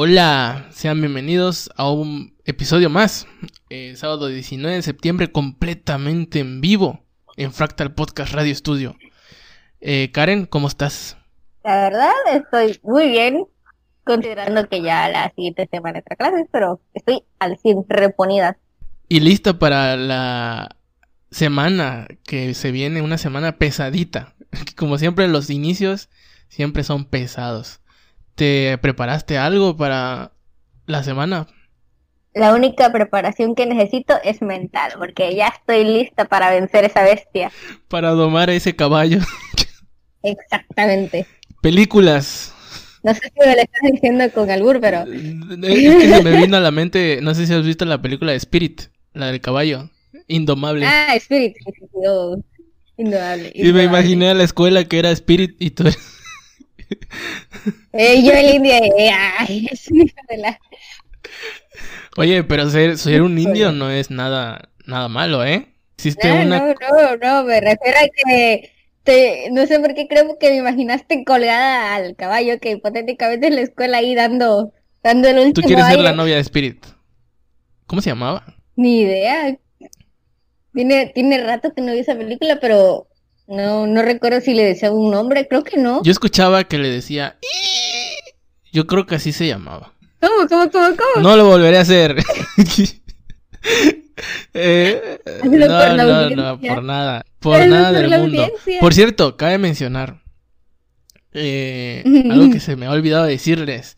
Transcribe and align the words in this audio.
Hola, 0.00 0.68
sean 0.70 1.00
bienvenidos 1.00 1.72
a 1.74 1.90
un 1.90 2.36
episodio 2.44 2.88
más. 2.88 3.26
Eh, 3.68 3.94
sábado 3.96 4.28
19 4.28 4.76
de 4.76 4.82
septiembre, 4.82 5.32
completamente 5.32 6.38
en 6.38 6.60
vivo 6.60 7.00
en 7.36 7.52
Fractal 7.52 7.92
Podcast 7.92 8.32
Radio 8.32 8.54
Studio. 8.54 8.94
Eh, 9.80 10.12
Karen, 10.12 10.46
¿cómo 10.46 10.68
estás? 10.68 11.16
La 11.64 11.80
verdad, 11.82 12.12
estoy 12.32 12.78
muy 12.84 13.08
bien, 13.08 13.48
considerando 14.04 14.68
que 14.68 14.82
ya 14.82 15.08
la 15.08 15.32
siguiente 15.34 15.68
semana 15.68 15.98
entra 15.98 16.14
clases, 16.14 16.46
pero 16.52 16.80
estoy 16.94 17.24
al 17.40 17.58
100 17.58 17.86
reponida. 17.88 18.56
Y 19.08 19.18
lista 19.18 19.58
para 19.58 19.96
la 19.96 20.76
semana 21.32 22.06
que 22.22 22.54
se 22.54 22.70
viene, 22.70 23.02
una 23.02 23.18
semana 23.18 23.58
pesadita. 23.58 24.36
Como 24.76 24.96
siempre, 24.96 25.26
los 25.26 25.50
inicios 25.50 26.08
siempre 26.46 26.84
son 26.84 27.04
pesados. 27.04 27.80
¿Te 28.38 28.78
preparaste 28.78 29.36
algo 29.36 29.76
para 29.76 30.30
la 30.86 31.02
semana? 31.02 31.48
La 32.34 32.54
única 32.54 32.92
preparación 32.92 33.56
que 33.56 33.66
necesito 33.66 34.14
es 34.22 34.42
mental, 34.42 34.92
porque 34.96 35.34
ya 35.34 35.48
estoy 35.48 35.82
lista 35.82 36.26
para 36.26 36.48
vencer 36.48 36.84
esa 36.84 37.02
bestia. 37.02 37.50
Para 37.88 38.10
domar 38.10 38.48
a 38.48 38.54
ese 38.54 38.76
caballo. 38.76 39.18
Exactamente. 40.22 41.26
Películas. 41.62 42.54
No 43.02 43.12
sé 43.12 43.22
si 43.22 43.40
me 43.40 43.56
lo 43.56 43.60
estás 43.60 43.90
diciendo 43.90 44.24
con 44.32 44.48
albur, 44.52 44.80
pero... 44.80 45.00
Es 45.00 45.96
que 45.96 46.14
se 46.14 46.22
me 46.22 46.40
vino 46.40 46.58
a 46.58 46.60
la 46.60 46.70
mente, 46.70 47.18
no 47.20 47.34
sé 47.34 47.44
si 47.44 47.52
has 47.52 47.66
visto 47.66 47.86
la 47.86 48.00
película 48.00 48.30
de 48.30 48.36
Spirit, 48.36 48.82
la 49.14 49.32
del 49.32 49.40
caballo. 49.40 49.90
Indomable. 50.28 50.86
Ah, 50.86 51.16
Spirit. 51.16 51.56
Oh, 52.06 52.40
indomable, 52.96 53.50
Y 53.52 53.72
me 53.72 53.82
imaginé 53.82 54.30
a 54.30 54.34
la 54.34 54.44
escuela 54.44 54.84
que 54.84 55.00
era 55.00 55.10
Spirit 55.10 55.56
y 55.58 55.70
tú 55.70 55.82
eh, 57.92 58.22
yo 58.22 58.32
el 58.32 58.54
indio, 58.54 58.72
eh, 58.74 59.10
ay, 59.38 59.68
es 59.72 59.86
de 59.86 60.36
la... 60.36 60.58
Oye, 62.16 62.42
pero 62.44 62.68
ser, 62.70 62.98
ser 62.98 63.22
un 63.22 63.38
indio 63.38 63.72
no 63.72 63.90
es 63.90 64.10
nada, 64.10 64.70
nada 64.86 65.08
malo, 65.08 65.44
¿eh? 65.44 65.66
Existe 65.96 66.28
no, 66.28 66.42
una... 66.42 66.58
no, 66.58 66.74
no, 66.74 67.16
no, 67.16 67.44
me 67.44 67.60
refiero 67.60 67.98
a 67.98 68.08
que 68.08 68.72
te, 69.02 69.50
no 69.50 69.66
sé 69.66 69.80
por 69.80 69.94
qué 69.94 70.06
creo 70.08 70.38
que 70.38 70.50
me 70.50 70.56
imaginaste 70.56 71.24
colgada 71.24 71.94
al 71.94 72.16
caballo 72.16 72.58
que 72.60 72.72
hipotéticamente 72.72 73.46
en 73.46 73.56
la 73.56 73.62
escuela 73.62 73.98
ahí 73.98 74.14
dando, 74.14 74.72
dando 75.02 75.28
el 75.28 75.38
último 75.38 75.54
Tú 75.54 75.62
quieres 75.62 75.86
ser 75.86 76.00
la 76.00 76.12
novia 76.12 76.36
de 76.36 76.40
Spirit. 76.40 76.84
¿Cómo 77.86 78.02
se 78.02 78.10
llamaba? 78.10 78.44
Ni 78.76 79.00
idea. 79.00 79.56
Tiene, 80.74 81.06
tiene 81.06 81.42
rato 81.42 81.72
que 81.74 81.80
no 81.80 81.92
vi 81.92 82.00
esa 82.00 82.16
película, 82.16 82.58
pero 82.60 83.08
no, 83.48 83.86
no 83.86 84.02
recuerdo 84.02 84.40
si 84.42 84.52
le 84.52 84.64
decía 84.64 84.92
un 84.92 85.10
nombre, 85.10 85.48
creo 85.48 85.64
que 85.64 85.78
no. 85.78 86.02
Yo 86.02 86.12
escuchaba 86.12 86.64
que 86.64 86.76
le 86.78 86.90
decía. 86.90 87.38
Yo 88.70 88.86
creo 88.86 89.06
que 89.06 89.14
así 89.14 89.32
se 89.32 89.46
llamaba. 89.46 89.94
¿Cómo, 90.20 90.46
cómo, 90.48 90.70
cómo, 90.70 90.96
cómo? 90.96 91.22
No 91.22 91.34
lo 91.36 91.46
volveré 91.46 91.78
a 91.78 91.80
hacer. 91.80 92.16
eh, 94.54 95.18
no, 95.44 95.96
no, 95.96 96.30
no, 96.30 96.60
por 96.60 96.82
nada. 96.82 97.24
Por 97.38 97.66
nada 97.66 97.92
del 97.92 98.10
mundo. 98.10 98.50
Por 98.80 98.92
cierto, 98.92 99.38
cabe 99.38 99.56
mencionar 99.56 100.22
eh, 101.32 102.02
algo 102.30 102.50
que 102.50 102.60
se 102.60 102.76
me 102.76 102.84
ha 102.84 102.90
olvidado 102.90 103.24
decirles. 103.24 103.96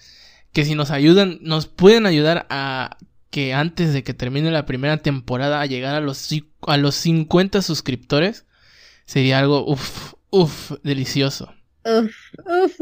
Que 0.52 0.64
si 0.64 0.76
nos 0.76 0.92
ayudan, 0.92 1.38
nos 1.42 1.66
pueden 1.66 2.06
ayudar 2.06 2.46
a 2.50 2.98
que 3.30 3.52
antes 3.52 3.92
de 3.92 4.04
que 4.04 4.14
termine 4.14 4.52
la 4.52 4.66
primera 4.66 4.98
temporada 4.98 5.60
a 5.60 5.66
llegar 5.66 5.96
a 5.96 6.00
los, 6.00 6.28
a 6.66 6.76
los 6.76 6.94
50 6.94 7.62
suscriptores 7.62 8.46
sería 9.04 9.38
algo, 9.38 9.64
uff, 9.66 10.14
uff, 10.30 10.72
delicioso. 10.82 11.52
Uff, 11.84 12.14
uff, 12.46 12.80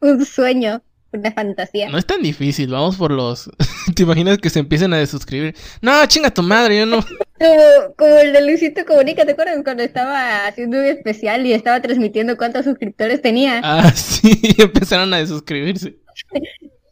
un 0.00 0.24
sueño, 0.24 0.82
una 1.12 1.32
fantasía. 1.32 1.88
No 1.88 1.98
es 1.98 2.06
tan 2.06 2.22
difícil, 2.22 2.70
vamos 2.70 2.96
por 2.96 3.10
los... 3.10 3.50
¿Te 3.94 4.02
imaginas 4.02 4.38
que 4.38 4.50
se 4.50 4.60
empiecen 4.60 4.92
a 4.92 4.98
desuscribir? 4.98 5.54
No, 5.80 6.04
chinga 6.06 6.30
tu 6.30 6.42
madre, 6.42 6.78
yo 6.78 6.86
no... 6.86 7.04
Como, 7.38 7.94
como 7.98 8.16
el 8.16 8.32
de 8.32 8.46
Luisito 8.46 8.86
Comunica, 8.86 9.26
¿te 9.26 9.32
acuerdas 9.32 9.58
cuando 9.62 9.82
estaba 9.82 10.46
haciendo 10.46 10.78
un 10.78 10.86
especial 10.86 11.44
y 11.44 11.52
estaba 11.52 11.82
transmitiendo 11.82 12.38
cuántos 12.38 12.64
suscriptores 12.64 13.20
tenía? 13.20 13.60
Ah, 13.62 13.92
sí, 13.94 14.40
empezaron 14.56 15.12
a 15.12 15.18
desuscribirse. 15.18 15.98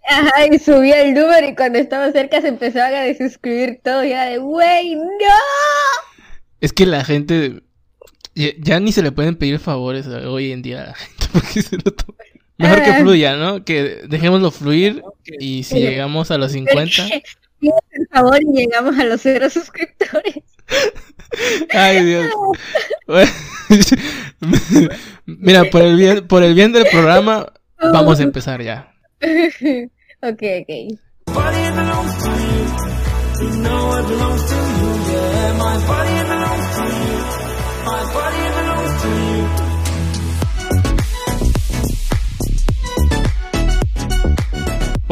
Ajá, 0.06 0.46
y 0.46 0.58
subía 0.58 1.00
el 1.00 1.14
número 1.14 1.48
y 1.48 1.54
cuando 1.54 1.78
estaba 1.78 2.12
cerca 2.12 2.42
se 2.42 2.48
empezaban 2.48 2.94
a 2.94 3.00
desuscribir 3.00 3.80
todo 3.82 4.04
y 4.04 4.12
era 4.12 4.26
de, 4.26 4.38
wey, 4.38 4.96
no. 4.96 5.08
Es 6.60 6.74
que 6.74 6.84
la 6.84 7.04
gente 7.04 7.62
ya, 8.34 8.80
ni 8.80 8.92
se 8.92 9.02
le 9.02 9.12
pueden 9.12 9.36
pedir 9.36 9.58
favores 9.58 10.06
hoy 10.06 10.52
en 10.52 10.62
día 10.62 10.82
a 10.82 10.86
la 10.88 10.94
gente 10.94 11.26
porque 11.32 11.62
se 11.62 11.76
lo 11.76 11.92
Mejor 12.56 12.82
que 12.84 12.90
ah. 12.90 13.00
fluya, 13.00 13.36
¿no? 13.36 13.64
Que 13.64 14.02
dejémoslo 14.08 14.52
fluir 14.52 15.02
y 15.40 15.64
si 15.64 15.80
llegamos 15.80 16.30
a 16.30 16.38
los 16.38 16.52
50... 16.52 16.92
Por 17.60 18.08
favor 18.12 18.38
y 18.42 18.58
llegamos 18.58 18.98
a 18.98 19.04
los 19.04 19.22
cero 19.22 19.48
suscriptores. 19.48 20.42
Ay, 21.70 22.04
Dios. 22.04 22.26
Mira, 25.24 25.64
por 25.70 25.80
el 25.80 25.96
bien, 25.96 26.26
por 26.26 26.42
el 26.42 26.54
bien 26.54 26.72
del 26.72 26.84
programa, 26.90 27.52
vamos 27.78 28.20
a 28.20 28.22
empezar 28.22 28.62
ya. 28.62 28.92
ok, 30.20 30.42
ok. 30.60 30.98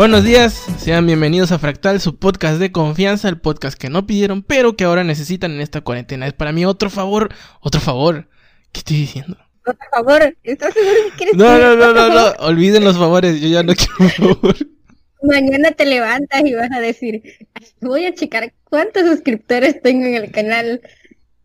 Buenos 0.02 0.24
días, 0.24 0.54
sean 0.78 1.06
bienvenidos 1.06 1.52
a 1.52 1.60
Fractal, 1.60 2.00
su 2.00 2.18
podcast 2.18 2.58
de 2.58 2.72
confianza, 2.72 3.28
el 3.28 3.38
podcast 3.38 3.78
que 3.78 3.88
no 3.88 4.04
pidieron, 4.04 4.42
pero 4.42 4.74
que 4.74 4.82
ahora 4.82 5.04
necesitan 5.04 5.52
en 5.52 5.60
esta 5.60 5.82
cuarentena. 5.82 6.26
Es 6.26 6.32
para 6.32 6.50
mí 6.50 6.64
otro 6.64 6.90
favor, 6.90 7.28
otro 7.60 7.80
favor. 7.80 8.28
¿Qué 8.72 8.80
estoy 8.80 8.96
diciendo? 8.96 9.36
Otro 9.64 9.86
favor, 9.92 10.36
¿estás 10.42 10.74
seguro 10.74 10.96
que 11.04 11.16
quieres 11.18 11.36
No, 11.36 11.56
no, 11.56 11.76
no, 11.76 11.92
no, 11.92 12.08
no, 12.08 12.32
olviden 12.40 12.82
los 12.82 12.98
favores, 12.98 13.40
yo 13.40 13.46
ya 13.46 13.62
no 13.62 13.74
quiero 13.76 14.10
favor. 14.40 14.56
Mañana 15.22 15.70
te 15.70 15.86
levantas 15.86 16.44
y 16.44 16.52
vas 16.52 16.72
a 16.72 16.80
decir, 16.80 17.22
voy 17.80 18.06
a 18.06 18.12
checar 18.12 18.52
cuántos 18.64 19.06
suscriptores 19.06 19.80
tengo 19.82 20.06
en 20.06 20.16
el 20.16 20.32
canal. 20.32 20.80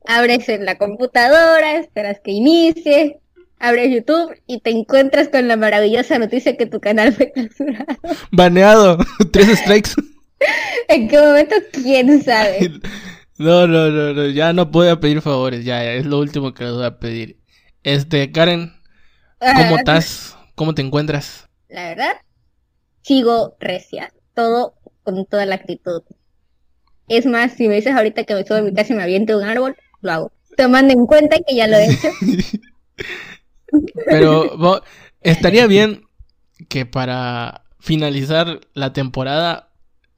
Abres 0.03 0.50
en 0.50 0.66
la 0.66 0.79
computadora, 0.79 1.78
esperas 1.78 2.19
que 2.23 2.31
inicie, 2.31 3.19
abres 3.59 3.91
YouTube 3.91 4.35
y 4.45 4.59
te 4.59 4.69
encuentras 4.72 5.29
con 5.29 5.47
la 5.47 5.57
maravillosa 5.57 6.19
noticia 6.19 6.57
que 6.57 6.66
tu 6.66 6.79
canal 6.79 7.13
fue 7.13 7.31
censurado. 7.34 7.85
Baneado, 8.31 8.97
tres 9.31 9.59
strikes. 9.59 9.91
¿En 10.88 11.07
qué 11.07 11.19
momento? 11.19 11.56
¿Quién 11.72 12.23
sabe? 12.23 12.79
No, 13.38 13.67
no, 13.67 13.90
no, 13.90 14.13
no, 14.13 14.28
ya 14.28 14.53
no 14.53 14.72
puedo 14.72 15.00
pedir 15.00 15.22
favores, 15.22 15.63
ya, 15.63 15.84
ya, 15.84 15.94
es 15.94 16.06
lo 16.06 16.19
último 16.19 16.53
que 16.53 16.63
les 16.63 16.73
voy 16.73 16.85
a 16.85 17.00
pedir. 17.00 17.40
Este, 17.84 18.31
Karen, 18.31 18.73
¿cómo 19.40 19.75
ah. 19.75 19.79
estás? 19.79 20.38
¿Cómo 20.56 20.73
te 20.73 20.81
encuentras? 20.81 21.47
La 21.69 21.90
verdad, 21.90 22.13
sigo 23.01 23.56
recia, 23.59 24.12
todo 24.34 24.75
con 25.03 25.25
toda 25.25 25.46
la 25.46 25.56
actitud. 25.56 26.01
Es 27.07 27.25
más, 27.25 27.53
si 27.53 27.67
me 27.67 27.75
dices 27.75 27.96
ahorita 27.96 28.23
que 28.23 28.34
me 28.34 28.44
subo 28.44 28.57
a 28.57 28.62
mi 28.62 28.73
casa 28.73 28.94
y 28.94 28.96
me 28.96 29.03
aviento 29.03 29.38
un 29.38 29.44
árbol, 29.44 29.75
lo 30.01 30.12
hago. 30.12 30.31
Tomando 30.57 30.94
en 30.94 31.06
cuenta 31.06 31.38
que 31.47 31.56
ya 31.56 31.67
lo 31.67 31.78
he 31.78 31.85
hecho. 31.85 32.09
Pero 34.05 34.81
estaría 35.22 35.67
bien 35.67 36.05
que 36.69 36.85
para 36.85 37.63
finalizar 37.79 38.61
la 38.73 38.94
temporada 38.94 39.69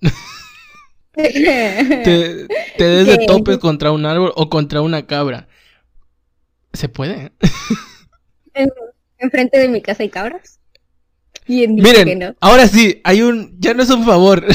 te, 1.14 2.48
des 2.78 3.08
de 3.08 3.26
topes 3.28 3.58
contra 3.58 3.92
un 3.92 4.06
árbol 4.06 4.32
o 4.36 4.50
contra 4.50 4.82
una 4.82 5.06
cabra. 5.06 5.48
¿Se 6.74 6.88
puede? 6.88 7.32
Enfrente 9.18 9.60
de 9.60 9.68
mi 9.68 9.81
casa 9.81 10.04
hay 10.04 10.10
cabras. 10.10 10.60
Miren, 11.48 12.36
ahora 12.40 12.68
sí, 12.68 13.02
hay 13.04 13.24
un, 13.24 13.56
ya 13.60 13.74
no 13.74 13.81
es 13.81 13.90
un 13.90 14.06
favor, 14.06 14.46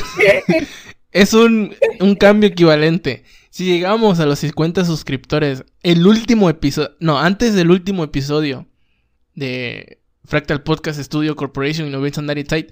es 1.10 1.34
un, 1.34 1.74
un 1.98 2.14
cambio 2.14 2.48
equivalente. 2.48 3.24
Si 3.50 3.64
llegamos 3.64 4.20
a 4.20 4.26
los 4.26 4.38
50 4.38 4.84
suscriptores, 4.84 5.64
el 5.82 6.06
último 6.06 6.48
episodio, 6.48 6.92
no, 7.00 7.18
antes 7.18 7.54
del 7.54 7.72
último 7.72 8.04
episodio, 8.04 8.68
de 9.34 9.98
Fractal 10.24 10.62
Podcast 10.62 11.00
Studio 11.00 11.36
Corporation 11.36 11.86
Innovation 11.86 12.26
Site, 12.28 12.68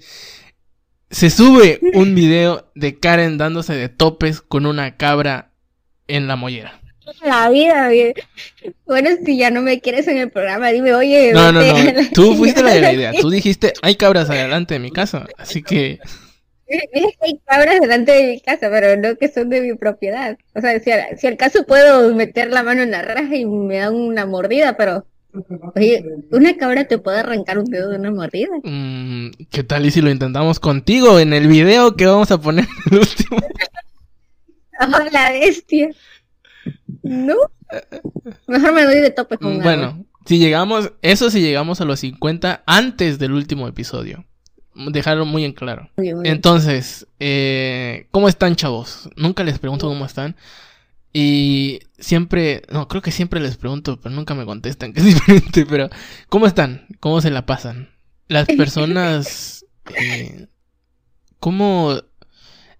se 1.09 1.29
sube 1.29 1.79
un 1.93 2.15
video 2.15 2.71
de 2.73 2.99
Karen 2.99 3.37
dándose 3.37 3.75
de 3.75 3.89
topes 3.89 4.41
con 4.41 4.65
una 4.65 4.97
cabra 4.97 5.51
en 6.07 6.27
la 6.27 6.35
mollera. 6.35 6.81
La 7.21 7.49
vida, 7.49 7.89
bien. 7.89 8.13
Bueno, 8.85 9.09
si 9.25 9.37
ya 9.37 9.51
no 9.51 9.61
me 9.61 9.81
quieres 9.81 10.07
en 10.07 10.17
el 10.17 10.31
programa, 10.31 10.69
dime, 10.69 10.93
oye. 10.93 11.33
No, 11.33 11.51
no, 11.51 11.61
no. 11.61 12.09
Tú 12.13 12.35
fuiste 12.35 12.63
la 12.63 12.73
de 12.73 12.81
la 12.81 12.93
idea. 12.93 13.11
Tú 13.19 13.29
dijiste, 13.29 13.73
hay 13.81 13.95
cabras 13.95 14.29
adelante 14.29 14.75
de 14.75 14.79
mi 14.79 14.91
casa. 14.91 15.27
Así 15.37 15.61
que. 15.61 15.99
Hay 17.21 17.39
cabras 17.45 17.79
delante 17.81 18.13
de 18.13 18.31
mi 18.31 18.39
casa, 18.39 18.69
pero 18.69 18.99
no 18.99 19.17
que 19.17 19.27
son 19.27 19.49
de 19.49 19.61
mi 19.61 19.75
propiedad. 19.75 20.37
O 20.55 20.61
sea, 20.61 20.79
si, 20.79 20.91
si 21.17 21.27
al 21.27 21.37
caso 21.37 21.65
puedo 21.65 22.13
meter 22.15 22.49
la 22.49 22.63
mano 22.63 22.81
en 22.81 22.91
la 22.91 23.01
raja 23.01 23.35
y 23.35 23.45
me 23.45 23.77
dan 23.77 23.93
una 23.93 24.25
mordida, 24.25 24.77
pero 24.77 25.05
Oye, 25.75 26.03
¿una 26.31 26.55
cabra 26.57 26.85
te 26.85 26.97
puede 26.99 27.19
arrancar 27.19 27.57
un 27.57 27.65
dedo 27.65 27.89
de 27.89 27.97
una 27.97 28.11
mordida? 28.11 28.51
Mm, 28.63 29.31
¿Qué 29.49 29.63
tal 29.63 29.85
y 29.85 29.91
si 29.91 30.01
lo 30.01 30.11
intentamos 30.11 30.59
contigo 30.59 31.19
en 31.19 31.33
el 31.33 31.47
video 31.47 31.95
que 31.95 32.05
vamos 32.05 32.29
a 32.31 32.39
poner 32.39 32.67
el 32.91 32.99
último? 32.99 33.37
oh, 34.79 35.11
la 35.11 35.31
bestia. 35.31 35.89
No. 37.01 37.35
Mejor 38.47 38.73
me 38.73 38.83
doy 38.83 39.01
de 39.01 39.09
tope 39.09 39.37
con 39.37 39.57
mm, 39.57 39.63
Bueno, 39.63 40.05
si 40.25 40.37
llegamos, 40.37 40.91
eso 41.01 41.31
si 41.31 41.41
llegamos 41.41 41.81
a 41.81 41.85
los 41.85 41.99
50 42.01 42.63
antes 42.65 43.17
del 43.17 43.33
último 43.33 43.67
episodio. 43.67 44.25
Dejarlo 44.75 45.25
muy 45.25 45.45
en 45.45 45.53
claro. 45.53 45.89
Entonces, 45.97 47.07
eh, 47.19 48.07
¿cómo 48.11 48.27
están, 48.27 48.55
chavos? 48.55 49.09
Nunca 49.15 49.43
les 49.43 49.59
pregunto 49.59 49.87
cómo 49.87 50.05
están. 50.05 50.35
Y 51.13 51.79
siempre, 51.99 52.63
no, 52.71 52.87
creo 52.87 53.03
que 53.03 53.11
siempre 53.11 53.39
les 53.39 53.55
pregunto, 53.55 53.99
pero 54.01 54.15
nunca 54.15 54.33
me 54.33 54.45
contestan, 54.45 54.93
que 54.93 54.99
es 55.01 55.05
diferente, 55.13 55.65
pero 55.67 55.89
¿cómo 56.27 56.47
están? 56.47 56.87
¿Cómo 56.99 57.21
se 57.21 57.29
la 57.29 57.45
pasan? 57.45 57.89
Las 58.27 58.47
personas, 58.57 59.65
eh, 59.95 60.47
¿cómo? 61.39 61.99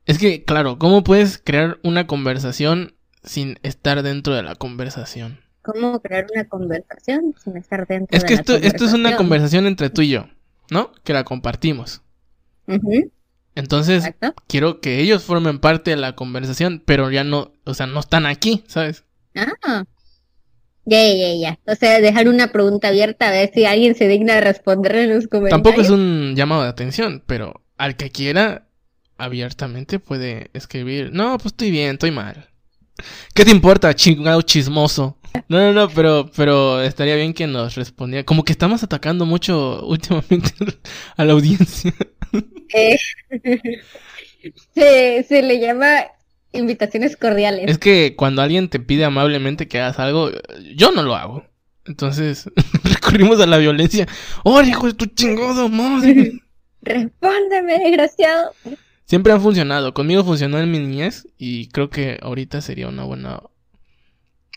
Es 0.06 0.18
que, 0.18 0.44
claro, 0.44 0.80
¿cómo 0.80 1.03
puedes 1.03 1.38
crear 1.38 1.80
una 1.83 2.07
conversación 2.07 2.95
sin 3.24 3.59
estar 3.62 4.01
dentro 4.01 4.33
de 4.33 4.41
la 4.41 4.56
conversación? 4.56 5.39
¿Cómo 5.62 6.01
crear 6.01 6.25
una 6.33 6.45
conversación 6.45 7.35
sin 7.41 7.56
estar 7.56 7.88
dentro 7.88 8.18
es 8.18 8.25
que 8.25 8.33
esto, 8.33 8.56
esto 8.56 8.83
es 8.83 8.94
una 8.94 9.15
conversación 9.15 9.65
entre 9.65 9.89
tú 9.89 10.01
y 10.01 10.09
yo, 10.09 10.27
¿no? 10.69 10.91
Que 11.06 11.13
la 11.13 11.24
compartimos. 11.24 12.01
Entonces, 13.56 14.12
quiero 14.47 14.81
que 14.81 15.00
ellos 15.00 15.24
formen 15.24 15.59
parte 15.59 15.91
de 15.91 15.97
la 15.97 16.15
conversación, 16.15 16.83
pero 16.85 17.12
ya 17.12 17.24
no, 17.24 17.53
o 17.65 17.74
sea, 17.74 17.88
no 17.88 18.00
están 18.00 18.25
aquí, 18.25 18.63
¿sabes? 18.68 19.04
Ah. 19.36 19.86
Ya, 20.86 21.01
ya, 21.07 21.33
ya. 21.36 21.60
O 21.65 21.75
sea, 21.75 22.01
dejar 22.01 22.27
una 22.27 22.51
pregunta 22.51 22.89
abierta 22.89 23.30
a 23.30 23.31
ver 23.31 23.51
si 23.54 23.65
alguien 23.65 23.95
se 23.95 24.07
digna 24.07 24.36
de 24.36 24.42
responder 24.42 24.95
en 24.95 25.15
los 25.15 25.27
comentarios. 25.27 25.63
Tampoco 25.63 25.81
es 25.81 25.89
un 25.89 26.36
llamado 26.36 26.63
de 26.63 26.69
atención, 26.69 27.24
pero 27.25 27.62
al 27.77 27.95
que 27.95 28.12
quiera 28.12 28.68
abiertamente 29.18 30.00
puede 30.00 30.50
escribir, 30.54 31.12
no, 31.13 31.38
pues 31.38 31.54
estoy 31.54 31.71
bien, 31.71 31.94
estoy 31.94 32.12
mal. 32.12 32.50
¿Qué 33.33 33.45
te 33.45 33.51
importa, 33.51 33.94
chingado 33.95 34.42
chismoso? 34.42 35.18
No, 35.48 35.57
no, 35.59 35.74
no, 35.74 35.89
pero, 35.89 36.30
pero 36.36 36.81
estaría 36.81 37.16
bien 37.16 37.33
que 37.33 37.48
nos 37.48 37.75
respondiera. 37.75 38.24
Como 38.24 38.44
que 38.44 38.51
estamos 38.51 38.83
atacando 38.83 39.25
mucho 39.25 39.86
últimamente 39.86 40.51
a 41.18 41.25
la 41.25 41.33
audiencia. 41.33 41.94
Eh, 42.74 42.98
se, 44.75 45.24
se 45.24 45.42
le 45.42 45.59
llama 45.59 46.06
invitaciones 46.54 47.18
cordiales. 47.18 47.70
Es 47.70 47.78
que 47.78 48.16
cuando 48.16 48.42
alguien 48.42 48.70
te 48.70 48.80
pide 48.80 49.06
amablemente 49.06 49.68
que 49.68 49.80
hagas 49.80 50.00
algo, 50.00 50.32
yo 50.76 50.92
no 50.92 51.04
lo 51.04 51.16
hago. 51.16 51.44
Entonces 51.86 52.50
recurrimos 52.84 53.40
a 53.42 53.46
la 53.46 53.58
violencia. 53.58 54.08
¡Oh, 54.44 54.62
hijo 54.62 54.88
de 54.88 54.94
tu 54.94 55.06
chingado 55.08 55.70
madre! 55.70 56.40
Respóndeme, 56.82 57.80
desgraciado. 57.80 58.52
Siempre 59.06 59.32
han 59.34 59.42
funcionado. 59.42 59.94
Conmigo 59.94 60.24
funcionó 60.24 60.60
en 60.60 60.72
mi 60.72 60.80
niñez 60.80 61.28
y 61.38 61.68
creo 61.70 61.90
que 61.90 62.20
ahorita 62.22 62.62
sería 62.62 62.88
una 62.88 63.04
buena 63.04 63.42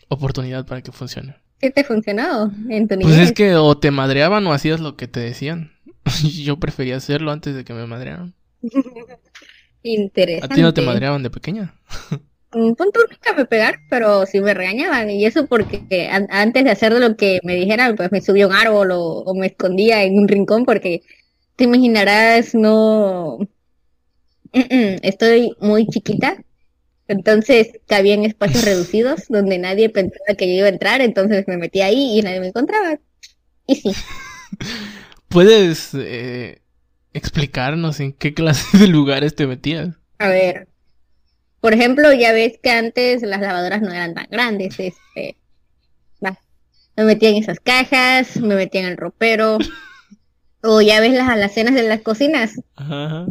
oportunidad 0.09 0.65
para 0.65 0.81
que 0.81 0.91
funcione. 0.91 1.35
¿Qué 1.59 1.71
te 1.71 1.81
ha 1.81 1.83
funcionado 1.83 2.51
en 2.69 2.87
tu 2.87 2.95
niñez? 2.95 3.15
Pues 3.15 3.29
es 3.29 3.31
que 3.33 3.55
o 3.55 3.77
te 3.77 3.91
madreaban 3.91 4.45
o 4.45 4.53
hacías 4.53 4.79
lo 4.79 4.95
que 4.95 5.07
te 5.07 5.19
decían. 5.19 5.71
Yo 6.23 6.57
prefería 6.57 6.97
hacerlo 6.97 7.31
antes 7.31 7.55
de 7.55 7.63
que 7.63 7.73
me 7.73 7.85
madrearan. 7.85 8.33
Interesante. 9.87 10.53
¿A 10.53 10.55
ti 10.55 10.61
no 10.61 10.73
te 10.73 10.81
madreaban 10.81 11.23
de 11.23 11.29
pequeña? 11.29 11.73
Un 12.53 12.75
punto 12.75 12.99
nunca 13.09 13.33
me 13.33 13.45
pegar, 13.45 13.79
pero 13.89 14.25
sí 14.25 14.41
me 14.41 14.53
regañaban. 14.53 15.09
Y 15.09 15.25
eso 15.25 15.47
porque 15.47 16.09
antes 16.29 16.63
de 16.63 16.71
hacer 16.71 16.91
lo 16.91 17.15
que 17.15 17.39
me 17.43 17.55
dijeran, 17.55 17.95
pues 17.95 18.11
me 18.11 18.21
subía 18.21 18.45
a 18.45 18.47
un 18.47 18.53
árbol 18.53 18.89
o, 18.91 19.33
me 19.33 19.47
escondía 19.47 20.03
en 20.03 20.17
un 20.17 20.27
rincón 20.27 20.65
porque 20.65 21.03
te 21.55 21.63
imaginarás, 21.65 22.53
no... 22.53 23.37
Estoy 24.51 25.55
muy 25.59 25.87
chiquita, 25.87 26.37
entonces 27.07 27.79
cabía 27.85 28.15
en 28.15 28.25
espacios 28.25 28.65
reducidos 28.65 29.27
donde 29.29 29.57
nadie 29.57 29.89
pensaba 29.89 30.35
que 30.37 30.47
yo 30.47 30.53
iba 30.53 30.65
a 30.65 30.69
entrar, 30.69 31.01
entonces 31.01 31.47
me 31.47 31.57
metí 31.57 31.81
ahí 31.81 32.17
y 32.17 32.21
nadie 32.21 32.39
me 32.39 32.47
encontraba. 32.47 32.99
Y 33.67 33.75
sí. 33.75 33.91
¿Puedes 35.27 35.91
eh, 35.93 36.61
explicarnos 37.17 37.99
en 37.99 38.13
qué 38.13 38.33
clase 38.33 38.77
de 38.77 38.87
lugares 38.87 39.35
te 39.35 39.47
metías? 39.47 39.95
A 40.19 40.29
ver, 40.29 40.67
por 41.59 41.73
ejemplo, 41.73 42.13
ya 42.13 42.31
ves 42.31 42.59
que 42.61 42.69
antes 42.69 43.21
las 43.21 43.41
lavadoras 43.41 43.81
no 43.81 43.91
eran 43.91 44.13
tan 44.13 44.27
grandes, 44.29 44.79
este, 44.79 45.37
me 46.97 47.03
metía 47.03 47.29
en 47.29 47.35
esas 47.35 47.59
cajas, 47.59 48.37
me 48.37 48.55
metía 48.55 48.81
en 48.81 48.87
el 48.87 48.97
ropero, 48.97 49.59
o 50.63 50.81
ya 50.81 50.99
ves 50.99 51.13
las 51.13 51.29
alacenas 51.29 51.75
de 51.75 51.83
las 51.87 52.01
cocinas, 52.01 52.59
Ajá. 52.75 53.27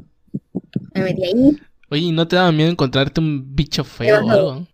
me 0.95 1.03
metía 1.03 1.27
ahí. 1.27 1.59
Oye, 1.91 2.13
¿no 2.13 2.29
te 2.29 2.37
daba 2.37 2.53
miedo 2.53 2.71
encontrarte 2.71 3.21
un 3.21 3.57
bicho 3.57 3.83
feo 3.83 4.25
o 4.25 4.31
algo? 4.31 4.67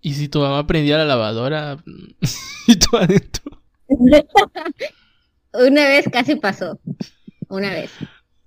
¿Y 0.00 0.14
si 0.14 0.28
tu 0.28 0.40
mamá 0.40 0.66
prendía 0.66 0.98
la 0.98 1.04
lavadora 1.04 1.82
y 2.68 2.76
tú 2.76 2.96
adentro? 2.96 3.60
Una 5.52 5.88
vez 5.88 6.06
casi 6.10 6.36
pasó. 6.36 6.78
Una 7.48 7.70
vez. 7.70 7.90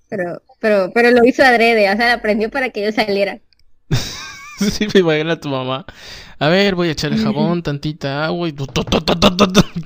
Pero, 0.10 0.42
pero, 0.60 0.92
pero 0.94 1.12
lo 1.12 1.26
hizo 1.26 1.44
adrede, 1.44 1.92
o 1.92 1.98
sea, 1.98 2.08
la 2.08 2.22
prendió 2.22 2.50
para 2.50 2.70
que 2.70 2.84
yo 2.84 2.92
saliera. 2.92 3.40
sí, 4.60 4.88
me 4.94 5.00
imagino 5.00 5.32
a 5.32 5.40
tu 5.40 5.50
mamá. 5.50 5.86
A 6.38 6.50
ver, 6.50 6.76
voy 6.76 6.90
a 6.90 6.92
echarle 6.92 7.18
jabón, 7.18 7.64
tantita 7.64 8.26
agua 8.26 8.48
y 8.50 8.56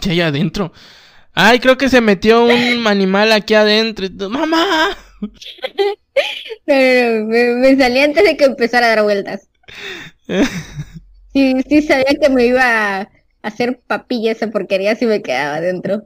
¿qué 0.02 0.12
hay 0.12 0.22
adentro? 0.22 0.74
Ay, 1.34 1.60
creo 1.60 1.78
que 1.78 1.90
se 1.90 2.02
metió 2.02 2.46
un 2.46 2.86
animal 2.88 3.32
aquí 3.32 3.54
adentro. 3.54 4.08
¡Mamá! 4.30 4.98
No, 5.22 6.76
me, 7.26 7.78
salí 7.78 8.00
antes 8.00 8.24
de 8.24 8.36
que 8.36 8.46
empezara 8.46 8.88
a 8.88 8.90
dar 8.90 9.04
vueltas. 9.04 9.48
Sí, 11.32 11.56
sí 11.70 11.82
sabía 11.84 12.18
que 12.20 12.30
me 12.30 12.48
iba 12.48 13.02
a 13.02 13.10
hacer 13.42 13.80
papilla 13.88 14.32
esa 14.32 14.48
porquería 14.48 14.96
si 14.96 15.06
me 15.06 15.22
quedaba 15.22 15.58
adentro 15.58 16.04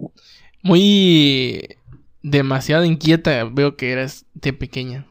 muy 0.63 1.77
demasiado 2.23 2.85
inquieta 2.85 3.43
veo 3.43 3.75
que 3.77 3.91
eras 3.91 4.25
de 4.33 4.53
pequeña. 4.53 5.05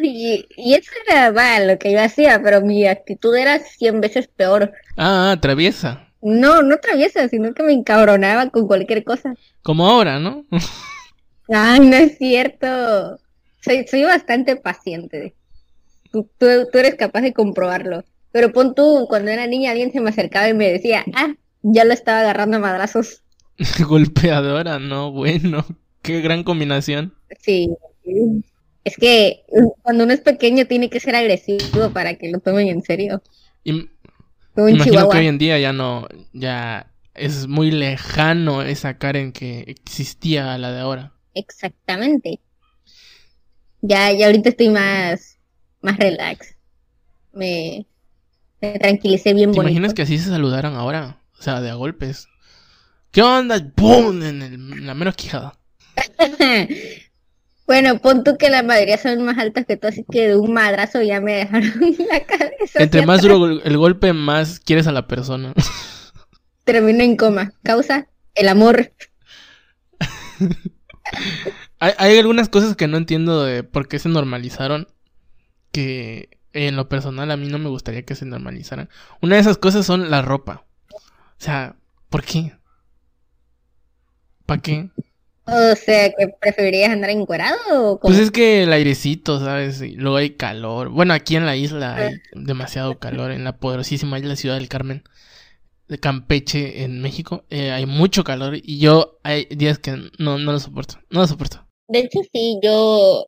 Y, 0.00 0.46
eso 0.74 0.90
era 1.08 1.32
mal 1.32 1.68
lo 1.68 1.78
que 1.78 1.92
yo 1.92 2.00
hacía, 2.00 2.40
pero 2.42 2.60
mi 2.60 2.86
actitud 2.86 3.34
era 3.36 3.58
cien 3.58 4.00
veces 4.00 4.28
peor. 4.28 4.72
Ah, 4.96 5.36
traviesa. 5.40 6.08
No, 6.20 6.62
no 6.62 6.78
traviesa, 6.78 7.28
sino 7.28 7.54
que 7.54 7.62
me 7.62 7.72
encabronaba 7.72 8.50
con 8.50 8.66
cualquier 8.66 9.04
cosa. 9.04 9.34
Como 9.62 9.88
ahora, 9.88 10.18
¿no? 10.18 10.44
Ay, 11.48 11.80
no 11.80 11.96
es 11.96 12.18
cierto. 12.18 13.18
Soy, 13.60 13.86
soy 13.88 14.04
bastante 14.04 14.56
paciente. 14.56 15.34
Tú, 16.10 16.28
tú, 16.38 16.46
tú 16.72 16.78
eres 16.78 16.96
capaz 16.96 17.20
de 17.22 17.32
comprobarlo. 17.32 18.04
Pero 18.32 18.52
pon 18.52 18.74
tú, 18.74 19.06
cuando 19.08 19.30
era 19.30 19.46
niña 19.46 19.70
alguien 19.70 19.92
se 19.92 20.00
me 20.00 20.10
acercaba 20.10 20.48
y 20.48 20.54
me 20.54 20.72
decía, 20.72 21.04
ah, 21.14 21.34
ya 21.62 21.84
lo 21.84 21.92
estaba 21.92 22.20
agarrando 22.20 22.56
a 22.56 22.60
madrazos. 22.60 23.22
Golpeadora, 23.86 24.78
no, 24.78 25.12
bueno. 25.12 25.64
Qué 26.02 26.20
gran 26.20 26.44
combinación. 26.44 27.14
Sí. 27.40 27.70
Es 28.84 28.96
que 28.96 29.44
cuando 29.82 30.04
uno 30.04 30.12
es 30.12 30.20
pequeño 30.20 30.66
tiene 30.66 30.88
que 30.88 31.00
ser 31.00 31.14
agresivo 31.14 31.90
para 31.90 32.14
que 32.14 32.30
lo 32.30 32.40
tomen 32.40 32.68
en 32.68 32.82
serio. 32.82 33.22
imagino 33.64 35.08
que 35.08 35.18
hoy 35.18 35.26
en 35.26 35.38
día 35.38 35.58
ya 35.58 35.72
no, 35.72 36.08
ya 36.32 36.90
es 37.14 37.46
muy 37.46 37.70
lejano 37.70 38.62
esa 38.62 38.98
Karen 38.98 39.32
que 39.32 39.64
existía 39.66 40.54
a 40.54 40.58
la 40.58 40.72
de 40.72 40.80
ahora. 40.80 41.12
Exactamente. 41.34 42.40
Ya, 43.80 44.12
ya 44.12 44.26
ahorita 44.26 44.48
estoy 44.48 44.70
más, 44.70 45.38
más 45.82 45.96
relax. 45.98 46.56
Me, 47.32 47.86
me 48.60 48.78
tranquilicé 48.78 49.34
bien 49.34 49.52
¿Te 49.52 49.60
imaginas 49.60 49.94
que 49.94 50.02
así 50.02 50.18
se 50.18 50.30
saludaran 50.30 50.74
ahora? 50.74 51.20
O 51.38 51.42
sea, 51.42 51.60
de 51.60 51.70
a 51.70 51.74
golpes. 51.74 52.28
¿Qué 53.10 53.22
onda? 53.22 53.58
¡Pum! 53.74 54.22
En, 54.22 54.86
la 54.86 54.94
menos 54.94 55.14
quijada. 55.14 55.57
bueno, 57.66 57.98
pon 57.98 58.24
tú 58.24 58.36
que 58.36 58.50
la 58.50 58.62
mayoría 58.62 58.98
son 58.98 59.24
más 59.24 59.38
altas 59.38 59.66
que 59.66 59.76
tú, 59.76 59.88
así 59.88 60.04
que 60.10 60.28
de 60.28 60.36
un 60.36 60.52
madrazo 60.52 61.02
ya 61.02 61.20
me 61.20 61.34
dejaron 61.34 61.72
la 62.10 62.24
cabeza. 62.24 62.82
Entre 62.82 63.06
más 63.06 63.22
duro 63.22 63.60
el 63.62 63.76
golpe, 63.76 64.12
más 64.12 64.60
quieres 64.60 64.86
a 64.86 64.92
la 64.92 65.06
persona. 65.06 65.54
Termino 66.64 67.02
en 67.02 67.16
coma. 67.16 67.52
Causa 67.62 68.08
el 68.34 68.48
amor. 68.48 68.92
hay, 71.80 71.92
hay 71.96 72.18
algunas 72.18 72.48
cosas 72.48 72.76
que 72.76 72.86
no 72.86 72.98
entiendo 72.98 73.42
de 73.42 73.62
por 73.62 73.88
qué 73.88 73.98
se 73.98 74.08
normalizaron. 74.08 74.88
Que 75.72 76.38
en 76.52 76.76
lo 76.76 76.88
personal 76.88 77.30
a 77.30 77.36
mí 77.36 77.48
no 77.48 77.58
me 77.58 77.68
gustaría 77.68 78.04
que 78.04 78.14
se 78.14 78.24
normalizaran. 78.24 78.88
Una 79.20 79.36
de 79.36 79.40
esas 79.40 79.58
cosas 79.58 79.86
son 79.86 80.10
la 80.10 80.22
ropa. 80.22 80.64
O 80.92 81.40
sea, 81.40 81.76
¿por 82.08 82.24
qué? 82.24 82.56
¿Para 84.46 84.60
qué? 84.60 84.90
O 85.50 85.76
sea, 85.76 86.10
que 86.10 86.28
preferirías 86.40 86.90
andar 86.90 87.10
encuerado 87.10 87.92
o 87.92 88.00
Pues 88.00 88.18
es 88.18 88.30
que 88.30 88.64
el 88.64 88.72
airecito, 88.72 89.40
¿sabes? 89.40 89.80
Y 89.80 89.92
luego 89.92 90.16
hay 90.16 90.36
calor. 90.36 90.90
Bueno, 90.90 91.14
aquí 91.14 91.36
en 91.36 91.46
la 91.46 91.56
isla 91.56 91.96
hay 91.96 92.20
demasiado 92.34 92.98
calor, 92.98 93.30
en 93.30 93.44
la 93.44 93.56
poderosísima 93.56 94.18
isla 94.18 94.36
Ciudad 94.36 94.56
del 94.56 94.68
Carmen. 94.68 95.04
de 95.88 95.98
Campeche 95.98 96.84
en 96.84 97.00
México, 97.00 97.46
eh, 97.48 97.70
hay 97.70 97.86
mucho 97.86 98.24
calor 98.24 98.56
y 98.62 98.78
yo 98.78 99.18
hay 99.22 99.46
días 99.46 99.78
que 99.78 99.92
no, 100.18 100.38
no 100.38 100.52
lo 100.52 100.60
soporto, 100.60 100.96
no 101.10 101.20
lo 101.20 101.26
soporto. 101.26 101.66
De 101.88 102.00
hecho, 102.00 102.20
sí, 102.30 102.58
yo 102.62 103.26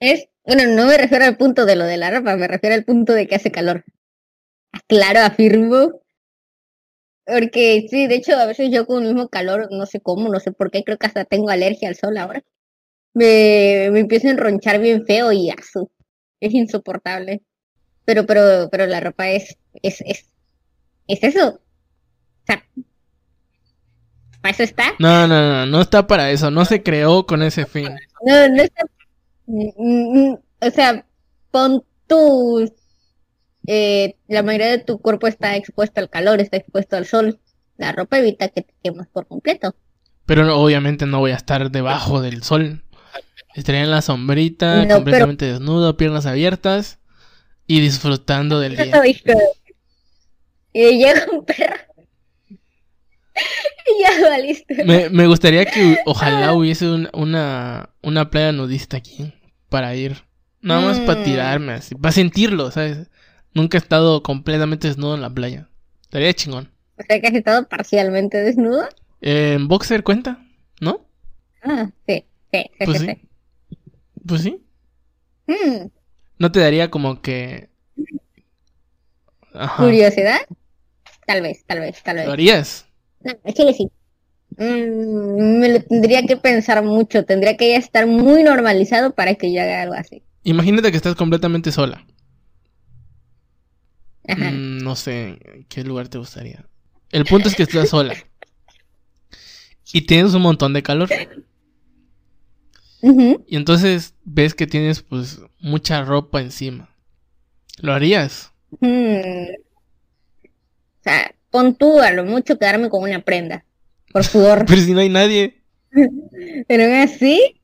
es, 0.00 0.28
bueno, 0.44 0.64
no 0.66 0.86
me 0.86 0.98
refiero 0.98 1.24
al 1.24 1.38
punto 1.38 1.64
de 1.64 1.76
lo 1.76 1.84
de 1.84 1.96
la 1.96 2.10
ropa, 2.10 2.36
me 2.36 2.46
refiero 2.46 2.74
al 2.74 2.84
punto 2.84 3.14
de 3.14 3.26
que 3.26 3.36
hace 3.36 3.50
calor. 3.50 3.84
Claro, 4.86 5.20
afirmo. 5.20 6.03
Porque 7.26 7.86
sí, 7.88 8.06
de 8.06 8.16
hecho, 8.16 8.36
a 8.36 8.46
veces 8.46 8.70
yo 8.70 8.86
con 8.86 9.02
el 9.02 9.14
mismo 9.14 9.28
calor, 9.28 9.68
no 9.70 9.86
sé 9.86 10.00
cómo, 10.00 10.28
no 10.28 10.40
sé 10.40 10.52
por 10.52 10.70
qué, 10.70 10.84
creo 10.84 10.98
que 10.98 11.06
hasta 11.06 11.24
tengo 11.24 11.50
alergia 11.50 11.88
al 11.88 11.96
sol 11.96 12.16
ahora. 12.18 12.42
Me, 13.14 13.88
me 13.92 14.00
empiezo 14.00 14.28
a 14.28 14.32
enronchar 14.32 14.80
bien 14.80 15.06
feo 15.06 15.32
y 15.32 15.50
asu, 15.50 15.90
es 16.40 16.52
insoportable. 16.52 17.42
Pero, 18.04 18.26
pero, 18.26 18.68
pero 18.70 18.86
la 18.86 19.00
ropa 19.00 19.30
es, 19.30 19.56
es, 19.82 20.02
es, 20.02 20.26
es 21.08 21.22
eso. 21.22 21.48
O 21.48 22.46
sea, 22.46 22.62
¿para 24.42 24.52
eso 24.52 24.62
está? 24.62 24.92
No, 24.98 25.26
no, 25.26 25.40
no, 25.40 25.66
no 25.66 25.80
está 25.80 26.06
para 26.06 26.30
eso, 26.30 26.50
no 26.50 26.64
se 26.66 26.82
creó 26.82 27.24
con 27.24 27.42
ese 27.42 27.64
fin. 27.64 27.88
No, 28.26 28.48
no 28.48 28.62
está. 28.62 28.84
Mm, 29.46 29.68
mm, 29.76 30.38
o 30.60 30.70
sea, 30.70 31.06
pon 31.50 31.82
tu. 32.06 32.70
Eh, 33.66 34.16
la 34.28 34.42
mayoría 34.42 34.70
de 34.70 34.78
tu 34.78 34.98
cuerpo 34.98 35.26
está 35.26 35.56
expuesto 35.56 36.00
al 36.00 36.10
calor, 36.10 36.40
está 36.40 36.56
expuesto 36.56 36.96
al 36.96 37.06
sol. 37.06 37.40
La 37.76 37.92
ropa 37.92 38.18
evita 38.18 38.48
que 38.48 38.62
te 38.62 38.74
quemes 38.82 39.08
por 39.08 39.26
completo. 39.26 39.74
Pero 40.26 40.58
obviamente 40.58 41.06
no 41.06 41.20
voy 41.20 41.32
a 41.32 41.36
estar 41.36 41.70
debajo 41.70 42.20
del 42.20 42.42
sol. 42.42 42.82
Estaría 43.54 43.82
en 43.82 43.90
la 43.90 44.02
sombrita, 44.02 44.86
completamente 44.88 45.46
desnudo, 45.46 45.96
piernas 45.96 46.26
abiertas 46.26 46.98
y 47.66 47.80
disfrutando 47.80 48.60
del 48.60 48.76
día. 48.76 49.00
Y 50.72 50.98
llega 50.98 51.26
un 51.30 51.44
perro. 51.44 51.76
y 53.36 54.02
ya 54.02 54.28
valiste. 54.28 54.84
Me, 54.84 55.08
me 55.08 55.26
gustaría 55.26 55.64
que 55.66 55.98
ojalá 56.04 56.52
hubiese 56.52 56.88
una, 57.12 57.90
una 58.02 58.30
playa 58.30 58.52
nudista 58.52 58.96
aquí 58.96 59.32
para 59.68 59.94
ir. 59.94 60.24
Nada 60.60 60.80
más 60.80 60.98
para 61.00 61.20
mm. 61.20 61.24
tirarme 61.24 61.72
así, 61.74 61.94
para 61.94 62.12
sentirlo, 62.12 62.70
¿sabes? 62.70 63.08
Nunca 63.54 63.78
he 63.78 63.80
estado 63.80 64.22
completamente 64.22 64.88
desnudo 64.88 65.14
en 65.14 65.22
la 65.22 65.30
playa. 65.30 65.68
Estaría 66.02 66.34
chingón. 66.34 66.70
O 66.98 67.02
sea 67.02 67.20
que 67.20 67.26
has 67.26 67.34
estado 67.34 67.68
parcialmente 67.68 68.42
desnudo. 68.42 68.88
en 69.20 69.68
boxer 69.68 70.02
cuenta, 70.02 70.44
¿no? 70.80 71.06
Ah, 71.62 71.90
sí, 72.06 72.24
sí, 72.52 72.64
sí, 72.78 72.84
pues 72.84 72.98
sí. 72.98 73.28
Pues 74.26 74.42
sí. 74.42 74.60
Mm. 75.46 75.86
¿No 76.38 76.52
te 76.52 76.60
daría 76.60 76.90
como 76.90 77.20
que... 77.20 77.68
¿Curiosidad? 79.76 80.40
Tal 81.26 81.42
vez, 81.42 81.64
tal 81.64 81.80
vez, 81.80 82.02
tal 82.02 82.16
vez. 82.16 82.26
¿Lo 82.26 82.32
harías? 82.32 82.86
No, 83.20 83.32
es 83.44 83.54
que 83.54 83.72
sí. 83.72 83.90
Mm, 84.56 85.58
me 85.58 85.68
lo 85.68 85.82
tendría 85.82 86.22
que 86.26 86.36
pensar 86.36 86.82
mucho, 86.84 87.24
tendría 87.24 87.56
que 87.56 87.70
ya 87.70 87.76
estar 87.76 88.06
muy 88.06 88.42
normalizado 88.42 89.14
para 89.14 89.34
que 89.34 89.52
yo 89.52 89.62
haga 89.62 89.82
algo 89.82 89.94
así. 89.94 90.22
Imagínate 90.42 90.90
que 90.90 90.96
estás 90.96 91.14
completamente 91.14 91.72
sola. 91.72 92.04
Mm, 94.26 94.78
no 94.78 94.96
sé, 94.96 95.66
¿qué 95.68 95.84
lugar 95.84 96.08
te 96.08 96.18
gustaría? 96.18 96.64
El 97.10 97.24
punto 97.24 97.48
es 97.48 97.54
que 97.54 97.62
estás 97.62 97.90
sola. 97.90 98.14
Y 99.92 100.02
tienes 100.02 100.34
un 100.34 100.42
montón 100.42 100.72
de 100.72 100.82
calor. 100.82 101.08
Y 103.46 103.56
entonces 103.56 104.14
ves 104.24 104.54
que 104.54 104.66
tienes 104.66 105.02
pues 105.02 105.40
mucha 105.60 106.02
ropa 106.02 106.40
encima. 106.40 106.88
¿Lo 107.78 107.92
harías? 107.92 108.50
Hmm. 108.80 109.46
O 111.00 111.02
sea, 111.02 111.34
pon 111.50 111.74
tú 111.76 112.00
a 112.00 112.10
lo 112.12 112.24
mucho 112.24 112.58
quedarme 112.58 112.88
con 112.88 113.02
una 113.02 113.20
prenda. 113.20 113.64
Por 114.12 114.24
sudor. 114.24 114.64
Pero 114.66 114.80
si 114.80 114.92
no 114.92 115.00
hay 115.00 115.10
nadie. 115.10 115.62
Pero 116.66 116.94
así. 117.02 117.60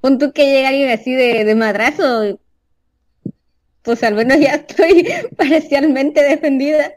Pon 0.00 0.18
tú 0.18 0.32
que 0.32 0.44
llega 0.44 0.68
alguien 0.68 0.90
así 0.90 1.12
de, 1.12 1.44
de 1.44 1.54
madrazo. 1.54 2.38
Pues 3.82 4.02
al 4.04 4.14
menos 4.14 4.38
ya 4.38 4.54
estoy 4.54 5.08
parcialmente 5.36 6.22
defendida. 6.22 6.92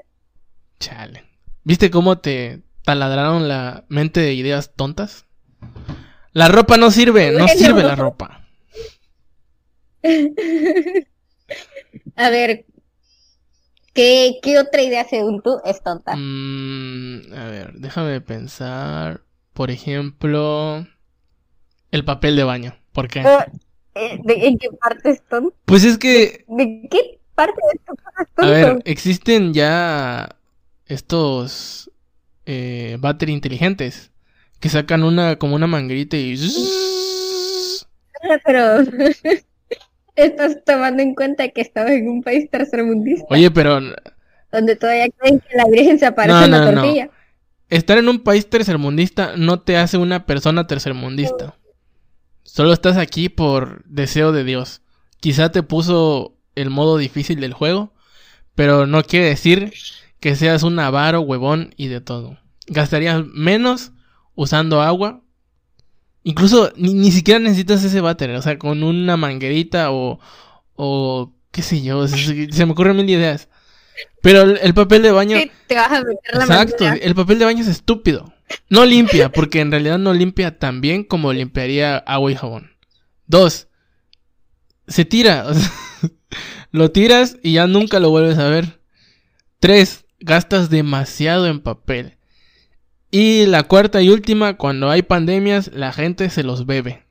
Chale. 0.79 1.23
¿Viste 1.63 1.89
cómo 1.89 2.19
te 2.19 2.61
taladraron 2.83 3.47
la 3.47 3.85
mente 3.87 4.19
de 4.19 4.33
ideas 4.33 4.73
tontas? 4.75 5.25
La 6.33 6.49
ropa 6.49 6.77
no 6.77 6.91
sirve, 6.91 7.31
no 7.31 7.47
sirve 7.47 7.83
la 7.83 7.95
ropa. 7.95 8.47
A 12.15 12.29
ver, 12.29 12.65
¿qué, 13.93 14.39
¿qué, 14.41 14.59
otra 14.59 14.81
idea 14.81 15.05
según 15.05 15.41
tú 15.41 15.59
es 15.63 15.81
tonta? 15.81 16.15
Mm, 16.15 17.33
a 17.33 17.45
ver, 17.45 17.73
déjame 17.75 18.21
pensar. 18.21 19.21
Por 19.53 19.71
ejemplo, 19.71 20.85
el 21.91 22.05
papel 22.05 22.35
de 22.35 22.43
baño. 22.43 22.75
¿Por 22.91 23.07
qué? 23.07 23.23
¿En 24.25 24.57
qué 24.57 24.69
parte 24.79 25.11
es 25.11 25.21
tonto? 25.23 25.55
Pues 25.65 25.83
es 25.83 25.97
que... 25.97 26.45
¿De, 26.47 26.87
qué 26.89 27.19
parte 27.35 27.59
es 27.73 27.81
tonto? 27.85 28.03
A 28.37 28.49
ver, 28.49 28.81
existen 28.85 29.53
ya 29.53 30.35
estos 30.85 31.91
eh, 32.45 32.97
battery 32.99 33.33
inteligentes 33.33 34.11
que 34.59 34.69
sacan 34.69 35.03
una 35.03 35.37
como 35.37 35.55
una 35.55 35.67
manguerita 35.67 36.17
y... 36.17 36.35
Pero 38.45 38.79
estás 40.15 40.63
tomando 40.65 41.03
en 41.03 41.15
cuenta 41.15 41.49
que 41.49 41.61
estaba 41.61 41.91
en 41.91 42.07
un 42.07 42.23
país 42.23 42.49
tercermundista. 42.49 43.25
Oye, 43.29 43.51
pero... 43.51 43.79
Donde 44.51 44.75
todavía 44.75 45.07
creen 45.17 45.39
que 45.39 45.57
la 45.57 45.65
Virgen 45.65 45.99
se 45.99 46.05
aparece 46.05 46.45
en 46.45 46.51
la 46.51 46.71
tortilla. 46.71 47.09
Estar 47.69 47.97
en 47.97 48.07
un 48.07 48.19
país 48.23 48.49
tercermundista 48.49 49.33
no 49.35 49.61
te 49.61 49.77
hace 49.77 49.97
una 49.97 50.25
persona 50.25 50.67
tercermundista. 50.67 51.55
Solo 52.43 52.73
estás 52.73 52.97
aquí 52.97 53.29
por 53.29 53.83
deseo 53.85 54.31
de 54.31 54.43
Dios. 54.43 54.81
Quizá 55.19 55.51
te 55.51 55.63
puso 55.63 56.37
el 56.55 56.69
modo 56.69 56.97
difícil 56.97 57.39
del 57.39 57.53
juego, 57.53 57.93
pero 58.55 58.85
no 58.85 59.03
quiere 59.03 59.27
decir 59.27 59.73
que 60.19 60.35
seas 60.35 60.63
un 60.63 60.77
avaro, 60.79 61.21
huevón 61.21 61.73
y 61.77 61.87
de 61.87 62.01
todo. 62.01 62.37
Gastarías 62.67 63.25
menos 63.25 63.91
usando 64.35 64.81
agua. 64.81 65.21
Incluso 66.23 66.71
ni, 66.77 67.11
siquiera 67.11 67.39
necesitas 67.39 67.83
ese 67.83 67.99
váter, 67.99 68.29
o 68.31 68.41
sea, 68.41 68.57
con 68.57 68.83
una 68.83 69.17
manguerita 69.17 69.91
o, 69.91 70.19
o 70.75 71.33
qué 71.51 71.61
sé 71.61 71.81
yo, 71.81 72.07
se, 72.07 72.65
me 72.65 72.71
ocurren 72.71 72.95
mil 72.95 73.09
ideas. 73.09 73.49
Pero 74.21 74.41
el, 74.43 74.73
papel 74.73 75.01
de 75.03 75.11
baño... 75.11 75.37
te 75.67 75.75
vas 75.75 75.91
a 75.91 76.01
meter 76.01 76.35
la 76.35 76.43
Exacto, 76.43 76.85
el 76.85 77.13
papel 77.13 77.39
de 77.39 77.45
baño 77.45 77.61
es 77.61 77.67
estúpido. 77.67 78.33
No 78.69 78.85
limpia, 78.85 79.29
porque 79.29 79.59
en 79.59 79.71
realidad 79.71 79.99
no 79.99 80.13
limpia 80.13 80.57
tan 80.57 80.81
bien 80.81 81.03
como 81.03 81.33
limpiaría 81.33 81.97
agua 81.97 82.31
y 82.31 82.35
jabón. 82.35 82.71
Dos, 83.27 83.67
se 84.87 85.05
tira. 85.05 85.45
lo 86.71 86.91
tiras 86.91 87.37
y 87.43 87.53
ya 87.53 87.67
nunca 87.67 87.99
lo 87.99 88.09
vuelves 88.09 88.37
a 88.37 88.49
ver. 88.49 88.79
Tres, 89.59 90.05
gastas 90.19 90.69
demasiado 90.69 91.47
en 91.47 91.61
papel. 91.61 92.17
Y 93.11 93.45
la 93.45 93.63
cuarta 93.63 94.01
y 94.01 94.09
última, 94.09 94.57
cuando 94.57 94.89
hay 94.89 95.03
pandemias, 95.03 95.71
la 95.73 95.93
gente 95.93 96.29
se 96.29 96.43
los 96.43 96.65
bebe. 96.65 97.03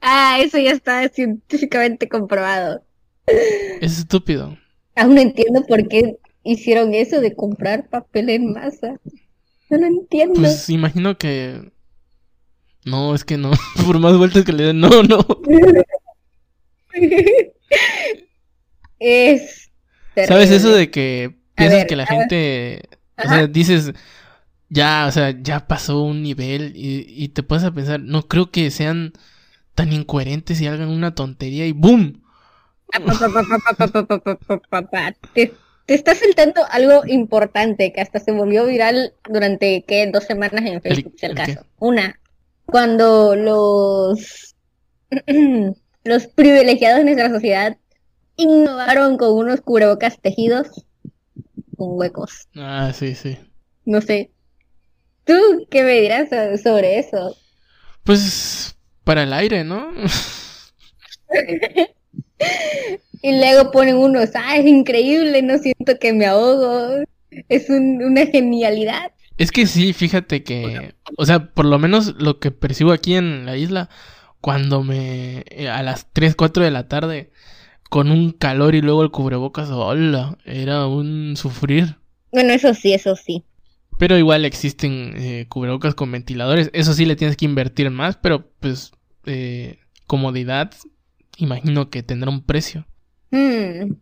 Ah, 0.00 0.38
eso 0.40 0.58
ya 0.58 0.70
está 0.70 1.08
científicamente 1.08 2.08
comprobado. 2.08 2.82
Es 3.26 3.98
estúpido. 3.98 4.56
Aún 4.94 5.16
no 5.16 5.20
entiendo 5.20 5.64
por 5.66 5.88
qué 5.88 6.16
hicieron 6.42 6.94
eso 6.94 7.20
de 7.20 7.34
comprar 7.34 7.88
papel 7.88 8.30
en 8.30 8.52
masa. 8.52 8.98
No 9.70 9.78
lo 9.78 9.86
entiendo. 9.86 10.40
Pues 10.40 10.68
imagino 10.68 11.16
que... 11.16 11.72
No, 12.84 13.14
es 13.14 13.24
que 13.24 13.36
no. 13.36 13.50
Por 13.86 13.98
más 13.98 14.16
vueltas 14.16 14.44
que 14.44 14.52
le 14.52 14.64
den, 14.64 14.80
no, 14.80 15.02
no. 15.02 15.26
es... 18.98 19.70
¿Sabes 20.26 20.50
eso 20.50 20.72
de 20.72 20.90
que 20.90 21.36
piensas 21.54 21.86
que 21.86 21.96
la 21.96 22.06
gente... 22.06 22.82
O 23.16 23.28
sea, 23.28 23.46
dices 23.46 23.92
ya, 24.70 25.06
o 25.08 25.12
sea, 25.12 25.30
ya 25.42 25.66
pasó 25.66 26.00
un 26.00 26.22
nivel 26.22 26.72
y, 26.74 27.28
te 27.28 27.42
puedes 27.42 27.64
a 27.64 27.72
pensar, 27.72 28.00
no 28.00 28.28
creo 28.28 28.50
que 28.50 28.70
sean 28.70 29.12
tan 29.74 29.92
incoherentes 29.92 30.60
y 30.60 30.68
hagan 30.68 30.88
una 30.88 31.14
tontería 31.14 31.66
y 31.66 31.72
¡boom! 31.72 32.22
Te, 35.90 35.94
estás 35.96 36.18
saltando 36.18 36.62
algo 36.70 37.04
importante 37.04 37.92
que 37.92 38.00
hasta 38.00 38.20
se 38.20 38.30
volvió 38.30 38.64
viral 38.64 39.12
durante, 39.28 39.82
¿qué? 39.82 40.06
Dos 40.06 40.22
semanas 40.22 40.64
en 40.64 40.80
Facebook, 40.80 41.14
si 41.18 41.26
el 41.26 41.34
caso. 41.34 41.66
Una, 41.80 42.20
cuando 42.64 43.34
los, 43.34 44.54
los 46.04 46.26
privilegiados 46.28 46.98
de 46.98 47.04
nuestra 47.04 47.28
sociedad 47.28 47.76
innovaron 48.36 49.16
con 49.16 49.32
unos 49.32 49.62
cubrebocas 49.62 50.20
tejidos 50.20 50.86
con 51.76 51.98
huecos. 51.98 52.46
Ah, 52.54 52.92
sí, 52.94 53.16
sí. 53.16 53.36
No 53.84 54.00
sé, 54.00 54.30
¿Tú 55.24 55.66
qué 55.70 55.82
me 55.82 56.00
dirás 56.00 56.28
sobre 56.62 57.00
eso? 57.00 57.36
Pues 58.04 58.76
para 59.02 59.24
el 59.24 59.32
aire, 59.32 59.64
¿no? 59.64 59.92
y 63.22 63.38
luego 63.38 63.70
ponen 63.70 63.96
unos, 63.96 64.30
ah, 64.34 64.56
es 64.56 64.66
increíble, 64.66 65.42
no 65.42 65.58
siento 65.58 65.98
que 65.98 66.12
me 66.12 66.26
ahogo. 66.26 67.04
es 67.48 67.68
una 67.68 68.26
genialidad. 68.26 69.12
Es 69.36 69.52
que 69.52 69.66
sí, 69.66 69.92
fíjate 69.92 70.42
que, 70.42 70.94
o 71.16 71.24
sea, 71.24 71.52
por 71.52 71.64
lo 71.64 71.78
menos 71.78 72.14
lo 72.18 72.38
que 72.38 72.50
percibo 72.50 72.92
aquí 72.92 73.14
en 73.14 73.46
la 73.46 73.56
isla, 73.56 73.88
cuando 74.40 74.82
me, 74.82 75.44
eh, 75.50 75.68
a 75.68 75.82
las 75.82 76.12
3, 76.12 76.34
4 76.34 76.64
de 76.64 76.70
la 76.70 76.88
tarde, 76.88 77.30
con 77.88 78.10
un 78.10 78.32
calor 78.32 78.74
y 78.74 78.82
luego 78.82 79.02
el 79.02 79.10
cubrebocas, 79.10 79.70
hola, 79.70 80.38
era 80.44 80.86
un 80.86 81.36
sufrir. 81.36 81.96
Bueno, 82.32 82.52
eso 82.52 82.74
sí, 82.74 82.92
eso 82.92 83.16
sí. 83.16 83.44
Pero 83.98 84.16
igual 84.16 84.44
existen 84.44 85.14
eh, 85.16 85.46
cubrebocas 85.48 85.94
con 85.94 86.12
ventiladores, 86.12 86.70
eso 86.72 86.94
sí 86.94 87.04
le 87.04 87.16
tienes 87.16 87.36
que 87.36 87.44
invertir 87.44 87.90
más, 87.90 88.16
pero 88.16 88.50
pues 88.60 88.92
eh, 89.24 89.78
comodidad, 90.06 90.72
imagino 91.36 91.90
que 91.90 92.02
tendrá 92.02 92.30
un 92.30 92.44
precio. 92.44 92.86
Hmm. 93.30 93.94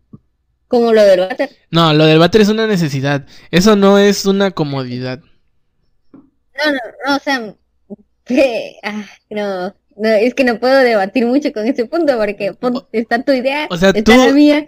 Como 0.67 0.93
lo 0.93 1.03
del 1.03 1.19
váter. 1.21 1.49
No, 1.71 1.93
lo 1.93 2.05
del 2.05 2.19
váter 2.19 2.41
es 2.41 2.49
una 2.49 2.67
necesidad. 2.67 3.25
Eso 3.49 3.75
no 3.75 3.97
es 3.97 4.25
una 4.25 4.51
comodidad. 4.51 5.19
No, 6.13 6.71
no, 6.71 6.79
no, 7.05 7.15
o 7.15 7.19
sea, 7.19 7.55
que, 8.25 8.75
ah, 8.83 9.05
no, 9.29 9.73
no, 9.95 10.09
es 10.09 10.33
que 10.33 10.43
no 10.43 10.59
puedo 10.59 10.77
debatir 10.79 11.25
mucho 11.25 11.51
con 11.51 11.67
ese 11.67 11.85
punto 11.85 12.17
porque 12.17 12.55
está 12.91 13.23
tu 13.23 13.31
idea, 13.31 13.67
o 13.69 13.77
sea, 13.77 13.93
tú, 13.93 14.11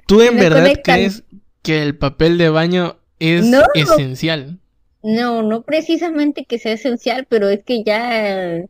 tú 0.08 0.22
en 0.22 0.38
verdad 0.38 0.72
crees 0.84 1.24
que 1.62 1.82
el 1.84 1.98
papel 1.98 2.38
de 2.38 2.50
baño 2.50 2.98
es 3.20 3.46
esencial. 3.76 4.60
No, 5.04 5.42
no 5.44 5.64
precisamente 5.64 6.46
que 6.46 6.60
sea 6.60 6.74
esencial, 6.74 7.26
pero 7.30 7.50
es 7.50 7.64
que 7.64 7.84
ya 7.84 8.62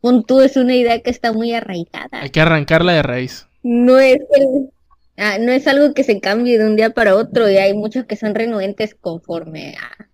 pon 0.00 0.24
tú 0.24 0.40
es 0.40 0.56
una 0.56 0.74
idea 0.74 1.00
que 1.00 1.10
está 1.10 1.32
muy 1.32 1.52
arraigada. 1.52 2.20
Hay 2.20 2.30
que 2.30 2.40
arrancarla 2.40 2.92
de 2.92 3.02
raíz. 3.02 3.46
No 3.62 3.98
es 3.98 4.20
el, 4.34 4.70
Ah, 5.16 5.38
no 5.38 5.52
es 5.52 5.66
algo 5.66 5.94
que 5.94 6.02
se 6.02 6.20
cambie 6.20 6.58
de 6.58 6.66
un 6.66 6.76
día 6.76 6.90
para 6.90 7.14
otro 7.14 7.48
y 7.48 7.56
hay 7.56 7.74
muchos 7.74 8.04
que 8.06 8.16
son 8.16 8.34
renuentes 8.34 8.94
conforme 8.94 9.76
a, 9.76 10.08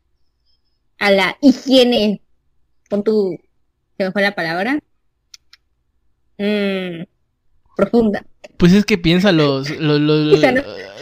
a 0.99 1.11
la 1.11 1.39
higiene. 1.41 2.23
Pon 2.89 3.03
tu, 3.03 3.39
se 3.97 4.05
me 4.05 4.13
fue 4.13 4.23
la 4.23 4.35
palabra. 4.35 4.79
Mm, 6.39 7.05
profunda. 7.77 8.27
Pues 8.57 8.73
es 8.75 8.85
que 8.85 8.99
piensa, 8.99 9.33
los, 9.33 9.71
los, 9.81 10.41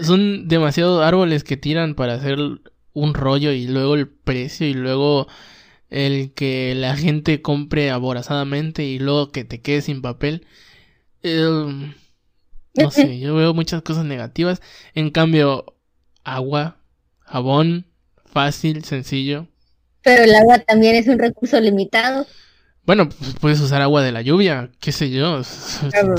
son 0.03 0.47
demasiados 0.47 1.05
árboles 1.05 1.43
que 1.43 1.57
tiran 1.57 1.95
para 1.95 2.15
hacer 2.15 2.39
un 2.93 3.15
rollo 3.15 3.53
y 3.53 3.67
luego 3.67 3.95
el 3.95 4.09
precio 4.09 4.67
y 4.67 4.75
luego 4.75 5.27
el 5.91 6.33
que 6.35 6.75
la 6.77 6.97
gente 6.97 7.43
compre 7.43 7.91
aborazadamente 7.91 8.85
y 8.85 8.99
luego 8.99 9.33
que 9.33 9.45
te 9.45 9.61
quede 9.61 9.81
sin 9.83 10.03
papel. 10.03 10.47
Eh, 11.23 11.95
no 12.79 12.91
sé, 12.91 13.19
yo 13.19 13.35
veo 13.35 13.55
muchas 13.55 13.83
cosas 13.83 14.05
negativas. 14.05 14.61
En 14.95 15.11
cambio, 15.11 15.77
agua, 16.25 16.79
jabón, 17.21 17.87
fácil, 18.25 18.85
sencillo. 18.85 19.49
Pero 20.03 20.25
el 20.25 20.35
agua 20.35 20.59
también 20.61 20.97
es 20.97 21.09
un 21.09 21.19
recurso 21.19 21.61
limitado. 21.61 22.27
Bueno, 22.85 23.09
pues 23.09 23.35
puedes 23.41 23.61
usar 23.61 23.83
agua 23.83 24.03
de 24.03 24.13
la 24.13 24.23
lluvia, 24.23 24.71
qué 24.81 24.93
sé 24.93 25.11
yo. 25.11 25.43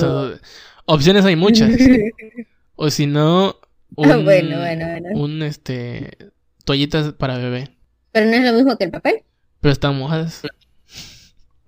Opciones 0.85 1.25
hay 1.25 1.35
muchas. 1.35 1.71
o 2.75 2.89
si 2.89 3.07
no, 3.07 3.59
un, 3.95 4.23
bueno, 4.23 4.57
bueno, 4.57 4.57
bueno. 4.59 5.09
un 5.13 5.41
este 5.41 6.17
toallitas 6.65 7.13
para 7.13 7.37
bebé. 7.37 7.69
Pero 8.11 8.27
no 8.27 8.33
es 8.33 8.43
lo 8.43 8.53
mismo 8.53 8.77
que 8.77 8.85
el 8.85 8.91
papel. 8.91 9.23
Pero 9.61 9.71
están 9.71 9.97
mojadas. 9.97 10.43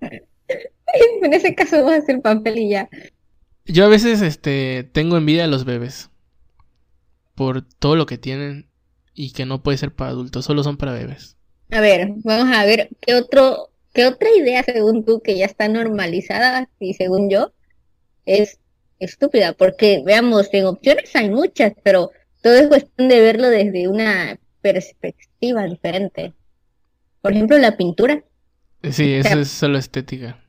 en 0.02 1.32
ese 1.32 1.54
caso 1.54 1.84
vas 1.84 1.94
a 1.94 1.98
hacer 1.98 2.20
papel 2.20 2.58
y 2.58 2.70
ya. 2.70 2.88
Yo 3.64 3.84
a 3.84 3.88
veces 3.88 4.22
este 4.22 4.88
tengo 4.92 5.16
envidia 5.16 5.42
de 5.42 5.48
los 5.48 5.64
bebés 5.64 6.10
por 7.34 7.62
todo 7.62 7.96
lo 7.96 8.06
que 8.06 8.18
tienen 8.18 8.68
y 9.14 9.32
que 9.32 9.46
no 9.46 9.62
puede 9.62 9.78
ser 9.78 9.94
para 9.94 10.10
adultos, 10.10 10.44
solo 10.44 10.62
son 10.62 10.76
para 10.76 10.92
bebés. 10.92 11.36
A 11.70 11.80
ver, 11.80 12.08
vamos 12.24 12.54
a 12.54 12.64
ver 12.64 12.90
qué 13.00 13.14
otro 13.14 13.70
qué 13.92 14.06
otra 14.06 14.28
idea 14.36 14.62
según 14.62 15.04
tú 15.04 15.20
que 15.22 15.36
ya 15.36 15.46
está 15.46 15.68
normalizada 15.68 16.68
y 16.80 16.94
según 16.94 17.30
yo 17.30 17.52
es 18.24 18.58
estúpida, 18.98 19.52
porque 19.52 20.02
veamos, 20.04 20.48
en 20.52 20.66
opciones 20.66 21.14
hay 21.14 21.28
muchas, 21.28 21.72
pero 21.82 22.10
todo 22.40 22.54
es 22.54 22.68
cuestión 22.68 23.08
de 23.08 23.20
verlo 23.20 23.48
desde 23.48 23.88
una 23.88 24.38
perspectiva 24.60 25.64
diferente. 25.64 26.32
Por 27.20 27.32
ejemplo, 27.32 27.58
la 27.58 27.76
pintura. 27.76 28.24
Sí, 28.90 29.14
eso 29.14 29.38
es 29.40 29.48
solo 29.48 29.78
estética. 29.78 30.41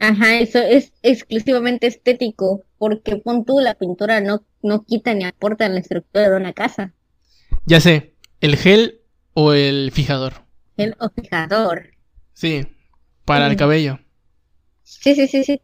Ajá, 0.00 0.38
eso 0.38 0.58
es 0.58 0.94
exclusivamente 1.02 1.86
estético, 1.86 2.64
porque 2.78 3.16
pon 3.16 3.44
tú, 3.44 3.60
la 3.60 3.74
pintura 3.74 4.22
no, 4.22 4.46
no 4.62 4.82
quita 4.84 5.12
ni 5.12 5.24
aporta 5.24 5.66
en 5.66 5.74
la 5.74 5.80
estructura 5.80 6.30
de 6.30 6.36
una 6.36 6.54
casa. 6.54 6.94
Ya 7.66 7.80
sé, 7.80 8.14
¿el 8.40 8.56
gel 8.56 9.02
o 9.34 9.52
el 9.52 9.92
fijador? 9.92 10.46
Gel 10.78 10.96
o 10.98 11.10
fijador. 11.10 11.90
Sí, 12.32 12.66
para 13.26 13.46
el 13.46 13.56
cabello. 13.56 14.00
Sí, 14.82 15.14
sí, 15.14 15.28
sí, 15.28 15.44
sí. 15.44 15.60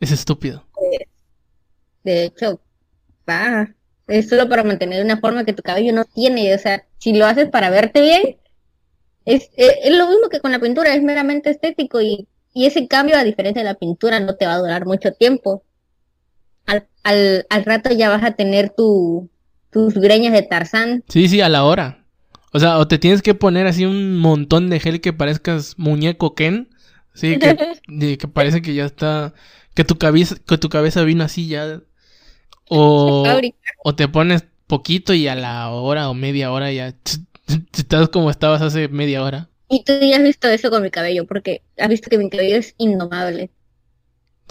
Es 0.00 0.12
estúpido. 0.12 0.66
De 2.04 2.24
hecho, 2.24 2.60
va, 3.26 3.74
es 4.06 4.28
solo 4.28 4.50
para 4.50 4.64
mantener 4.64 5.02
una 5.02 5.18
forma 5.18 5.46
que 5.46 5.54
tu 5.54 5.62
cabello 5.62 5.94
no 5.94 6.04
tiene, 6.04 6.54
o 6.54 6.58
sea, 6.58 6.86
si 6.98 7.14
lo 7.14 7.24
haces 7.24 7.48
para 7.48 7.70
verte 7.70 8.02
bien, 8.02 8.36
es, 9.24 9.50
es, 9.56 9.72
es 9.82 9.96
lo 9.96 10.08
mismo 10.08 10.28
que 10.28 10.40
con 10.40 10.52
la 10.52 10.58
pintura, 10.58 10.94
es 10.94 11.02
meramente 11.02 11.48
estético 11.48 12.02
y 12.02 12.28
y 12.52 12.66
ese 12.66 12.88
cambio, 12.88 13.16
a 13.16 13.24
diferencia 13.24 13.62
de 13.62 13.68
la 13.68 13.74
pintura, 13.74 14.20
no 14.20 14.34
te 14.34 14.46
va 14.46 14.54
a 14.54 14.58
durar 14.58 14.86
mucho 14.86 15.12
tiempo. 15.12 15.62
Al, 16.66 16.86
al, 17.04 17.46
al 17.48 17.64
rato 17.64 17.90
ya 17.92 18.08
vas 18.08 18.22
a 18.22 18.32
tener 18.32 18.70
tu, 18.70 19.30
tus 19.70 19.94
greñas 19.94 20.32
de 20.32 20.42
Tarzán. 20.42 21.04
Sí, 21.08 21.28
sí, 21.28 21.40
a 21.40 21.48
la 21.48 21.64
hora. 21.64 22.04
O 22.52 22.58
sea, 22.58 22.78
o 22.78 22.88
te 22.88 22.98
tienes 22.98 23.22
que 23.22 23.34
poner 23.34 23.66
así 23.66 23.84
un 23.84 24.18
montón 24.18 24.70
de 24.70 24.80
gel 24.80 25.00
que 25.00 25.12
parezcas 25.12 25.78
muñeco 25.78 26.34
Ken. 26.34 26.68
Sí, 27.14 27.38
que, 27.38 27.56
que 28.18 28.28
parece 28.28 28.62
que 28.62 28.74
ya 28.74 28.84
está. 28.84 29.34
Que 29.74 29.84
tu 29.84 29.98
cabeza, 29.98 30.36
que 30.46 30.58
tu 30.58 30.68
cabeza 30.68 31.04
vino 31.04 31.22
así 31.22 31.46
ya. 31.46 31.80
O, 32.68 33.24
o 33.84 33.94
te 33.94 34.08
pones 34.08 34.44
poquito 34.66 35.14
y 35.14 35.28
a 35.28 35.34
la 35.34 35.70
hora 35.70 36.08
o 36.08 36.14
media 36.14 36.52
hora 36.52 36.70
ya 36.72 36.94
estás 37.74 38.08
como 38.08 38.30
estabas 38.30 38.62
hace 38.62 38.88
media 38.88 39.22
hora. 39.22 39.49
Y 39.72 39.84
tú 39.84 39.92
ya 40.00 40.16
has 40.16 40.22
visto 40.24 40.48
eso 40.48 40.68
con 40.68 40.82
mi 40.82 40.90
cabello, 40.90 41.26
porque 41.26 41.62
has 41.78 41.88
visto 41.88 42.10
que 42.10 42.18
mi 42.18 42.28
cabello 42.28 42.56
es 42.56 42.74
indomable. 42.76 43.50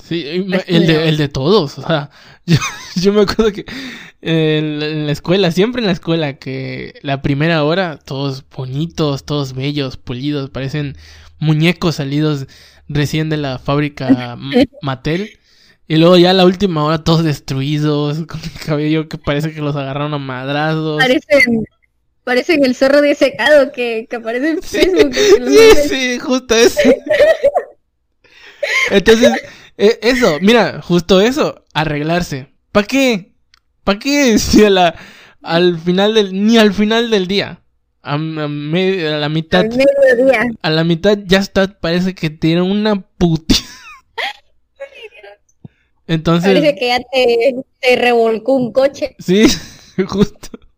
Sí, 0.01 0.25
el 0.25 0.88
de, 0.88 1.10
el 1.10 1.17
de 1.17 1.27
todos. 1.27 1.77
O 1.77 1.86
sea, 1.86 2.10
yo, 2.95 3.12
me 3.12 3.21
acuerdo 3.23 3.51
que 3.51 3.65
en 4.21 5.05
la 5.05 5.12
escuela, 5.12 5.51
siempre 5.51 5.82
en 5.82 5.88
la 5.88 5.91
escuela, 5.91 6.38
que 6.38 6.93
la 7.01 7.21
primera 7.21 7.65
hora, 7.65 7.97
todos 7.97 8.45
bonitos, 8.49 9.25
todos 9.25 9.53
bellos, 9.53 9.97
pulidos, 9.97 10.49
parecen 10.51 10.95
muñecos 11.38 11.95
salidos 11.95 12.47
recién 12.88 13.29
de 13.29 13.38
la 13.38 13.60
fábrica 13.60 14.38
Mattel. 14.82 15.32
Y 15.86 15.97
luego 15.97 16.15
ya 16.15 16.32
la 16.32 16.45
última 16.45 16.86
hora, 16.86 17.03
todos 17.03 17.25
destruidos, 17.25 18.19
con 18.25 18.39
el 18.41 18.65
cabello 18.65 19.10
que 19.10 19.17
parece 19.17 19.53
que 19.53 19.60
los 19.60 19.75
agarraron 19.75 20.13
a 20.13 20.17
madrazos. 20.17 20.97
Parecen 20.97 21.65
Parecen 22.29 22.63
el 22.63 22.75
zorro 22.75 23.01
de 23.01 23.15
secado 23.15 23.71
que, 23.71 24.05
que 24.07 24.17
aparece 24.17 24.51
en 24.51 24.61
Facebook. 24.61 25.15
Sí, 25.15 25.89
sí, 25.89 26.19
justo 26.19 26.53
eso. 26.53 26.79
Entonces, 28.91 29.31
e, 29.75 29.97
eso, 30.03 30.37
mira, 30.39 30.79
justo 30.79 31.21
eso, 31.21 31.65
arreglarse. 31.73 32.53
¿Para 32.71 32.85
qué? 32.85 33.33
¿Para 33.83 33.97
qué 33.97 34.37
si 34.37 34.63
a 34.63 34.69
la, 34.69 34.95
al 35.41 35.79
final 35.79 36.13
del, 36.13 36.45
ni 36.45 36.59
al 36.59 36.71
final 36.71 37.09
del 37.09 37.25
día? 37.25 37.63
A, 38.03 38.15
la 38.15 39.29
mitad. 39.29 39.65
A 40.61 40.69
la 40.69 40.83
mitad 40.83 41.17
ya 41.25 41.39
está, 41.39 41.79
parece 41.79 42.13
que 42.13 42.29
tiene 42.29 42.61
una 42.61 43.01
puti. 43.17 43.55
Entonces. 46.05 46.53
Parece 46.53 46.75
que 46.75 46.87
ya 46.89 46.99
te, 47.11 47.55
te 47.81 47.95
revolcó 47.95 48.53
un 48.53 48.71
coche. 48.71 49.15
Sí, 49.17 49.47
justo. 50.07 50.68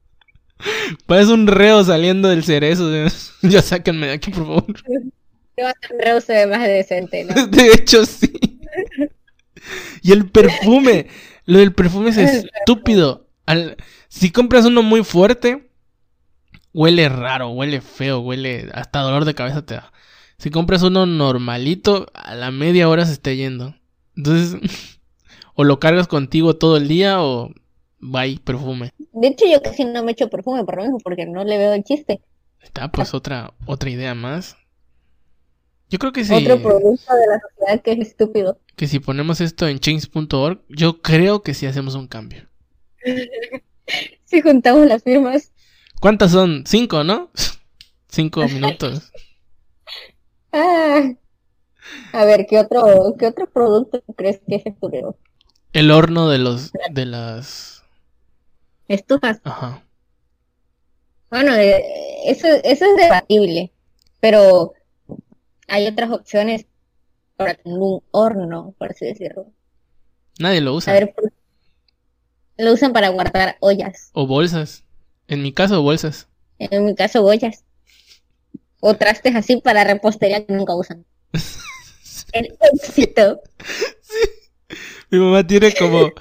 Parece 1.05 1.33
un 1.33 1.47
reo 1.47 1.83
saliendo 1.83 2.29
del 2.29 2.43
cerezo. 2.43 2.89
Ya 3.43 3.61
sáquenme 3.61 4.07
de 4.07 4.13
aquí, 4.13 4.29
por 4.29 4.45
favor. 4.45 4.65
Un 4.67 5.99
reo 5.99 6.21
se 6.21 6.33
ve 6.33 6.47
más 6.47 6.61
decente, 6.61 7.23
¿no? 7.23 7.47
De 7.47 7.67
hecho, 7.69 8.05
sí. 8.05 8.59
Y 10.03 10.11
el 10.11 10.29
perfume. 10.29 11.07
Lo 11.45 11.59
del 11.59 11.73
perfume 11.73 12.09
es 12.11 12.17
estúpido. 12.17 13.27
Si 14.09 14.31
compras 14.31 14.65
uno 14.65 14.83
muy 14.83 15.03
fuerte, 15.03 15.71
huele 16.73 17.09
raro, 17.09 17.49
huele 17.49 17.81
feo, 17.81 18.19
huele. 18.19 18.69
Hasta 18.73 19.01
dolor 19.01 19.25
de 19.25 19.33
cabeza 19.33 19.65
te 19.65 19.75
da. 19.75 19.91
Si 20.37 20.49
compras 20.49 20.83
uno 20.83 21.05
normalito, 21.05 22.07
a 22.13 22.35
la 22.35 22.51
media 22.51 22.89
hora 22.89 23.05
se 23.05 23.13
está 23.13 23.33
yendo. 23.33 23.75
Entonces, 24.15 24.59
o 25.55 25.63
lo 25.63 25.79
cargas 25.79 26.07
contigo 26.07 26.55
todo 26.55 26.77
el 26.77 26.87
día 26.87 27.21
o 27.21 27.53
bye, 28.01 28.39
perfume. 28.43 28.91
De 29.13 29.27
hecho, 29.27 29.45
yo 29.49 29.61
casi 29.61 29.85
no 29.85 30.03
me 30.03 30.11
echo 30.11 30.29
perfume 30.29 30.65
por 30.65 30.77
lo 30.77 30.83
mismo, 30.83 30.97
porque 30.99 31.25
no 31.25 31.43
le 31.43 31.57
veo 31.57 31.73
el 31.73 31.83
chiste. 31.83 32.21
Está, 32.61 32.91
pues 32.91 33.13
otra, 33.13 33.53
otra 33.65 33.89
idea 33.89 34.13
más. 34.13 34.57
Yo 35.89 35.99
creo 35.99 36.11
que 36.11 36.23
sí. 36.23 36.33
Otro 36.33 36.61
producto 36.61 37.13
de 37.13 37.27
la 37.27 37.39
sociedad 37.39 37.81
que 37.81 37.91
es 37.93 37.99
estúpido. 37.99 38.59
Que 38.75 38.87
si 38.87 38.99
ponemos 38.99 39.41
esto 39.41 39.67
en 39.67 39.79
change.org, 39.79 40.61
yo 40.69 41.01
creo 41.01 41.43
que 41.43 41.53
sí 41.53 41.65
hacemos 41.65 41.95
un 41.95 42.07
cambio. 42.07 42.47
si 44.25 44.41
juntamos 44.41 44.87
las 44.87 45.03
firmas. 45.03 45.51
¿Cuántas 45.99 46.31
son? 46.31 46.63
Cinco, 46.65 47.03
¿no? 47.03 47.29
Cinco 48.07 48.47
minutos. 48.47 49.11
ah. 50.53 51.11
A 52.13 52.25
ver, 52.25 52.45
¿qué 52.49 52.59
otro, 52.59 53.15
qué 53.17 53.27
otro 53.27 53.49
producto 53.49 54.01
crees 54.15 54.39
que 54.47 54.59
se 54.59 54.69
ocurrió? 54.69 55.17
El 55.73 55.91
horno 55.91 56.29
de 56.29 56.37
los, 56.37 56.71
de 56.91 57.05
las 57.05 57.70
estufas. 58.93 59.41
Ajá. 59.43 59.83
Bueno, 61.29 61.55
eh, 61.55 61.83
eso, 62.25 62.47
eso 62.47 62.85
es 62.85 62.97
debatible, 62.97 63.71
pero 64.19 64.73
hay 65.67 65.87
otras 65.87 66.11
opciones 66.11 66.65
para 67.37 67.55
tener 67.55 67.79
un 67.79 68.03
horno, 68.11 68.75
por 68.77 68.91
así 68.91 69.05
decirlo. 69.05 69.47
Nadie 70.39 70.61
lo 70.61 70.75
usa. 70.75 70.91
A 70.91 70.95
ver, 70.95 71.13
lo 72.57 72.73
usan 72.73 72.93
para 72.93 73.09
guardar 73.09 73.57
ollas. 73.61 74.09
O 74.13 74.27
bolsas. 74.27 74.83
En 75.27 75.41
mi 75.41 75.53
caso, 75.53 75.81
bolsas. 75.81 76.27
En 76.59 76.85
mi 76.85 76.95
caso, 76.95 77.23
ollas. 77.23 77.63
O 78.81 78.95
trastes 78.95 79.35
así 79.35 79.57
para 79.57 79.83
repostería 79.83 80.45
que 80.45 80.53
nunca 80.53 80.75
usan. 80.75 81.05
El 82.33 82.57
éxito. 82.73 83.41
Sí. 84.01 84.29
Mi 85.09 85.19
mamá 85.19 85.45
tiene 85.45 85.73
como, 85.73 86.11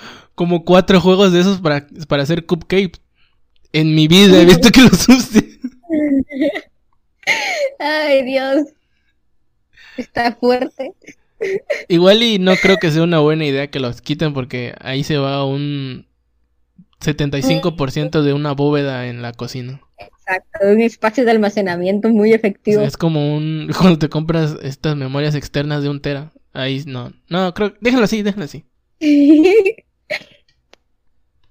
como 0.40 0.64
cuatro 0.64 0.98
juegos 1.02 1.34
de 1.34 1.40
esos 1.40 1.60
para, 1.60 1.86
para 2.08 2.22
hacer 2.22 2.46
cupcakes. 2.46 2.98
En 3.74 3.94
mi 3.94 4.08
vida 4.08 4.40
he 4.40 4.46
visto 4.46 4.70
que 4.70 4.80
los 4.80 5.06
use. 5.10 5.60
Ay, 7.78 8.24
Dios. 8.24 8.68
Está 9.98 10.34
fuerte. 10.36 10.94
Igual 11.88 12.22
y 12.22 12.38
no 12.38 12.56
creo 12.56 12.78
que 12.78 12.90
sea 12.90 13.02
una 13.02 13.18
buena 13.18 13.44
idea 13.44 13.66
que 13.66 13.80
los 13.80 14.00
quiten 14.00 14.32
porque 14.32 14.74
ahí 14.80 15.04
se 15.04 15.18
va 15.18 15.44
un 15.44 16.06
75% 17.02 18.22
de 18.22 18.32
una 18.32 18.52
bóveda 18.52 19.08
en 19.08 19.20
la 19.20 19.34
cocina. 19.34 19.82
Exacto, 19.98 20.60
un 20.62 20.80
espacio 20.80 21.26
de 21.26 21.32
almacenamiento 21.32 22.08
muy 22.08 22.32
efectivo. 22.32 22.80
es 22.80 22.96
como 22.96 23.36
un 23.36 23.70
cuando 23.78 23.98
te 23.98 24.08
compras 24.08 24.56
estas 24.62 24.96
memorias 24.96 25.34
externas 25.34 25.82
de 25.82 25.90
un 25.90 26.00
tera. 26.00 26.32
Ahí 26.54 26.82
no, 26.86 27.12
no, 27.28 27.52
creo, 27.52 27.74
déjalo 27.82 28.04
así, 28.04 28.22
déjalo 28.22 28.44
así. 28.46 28.64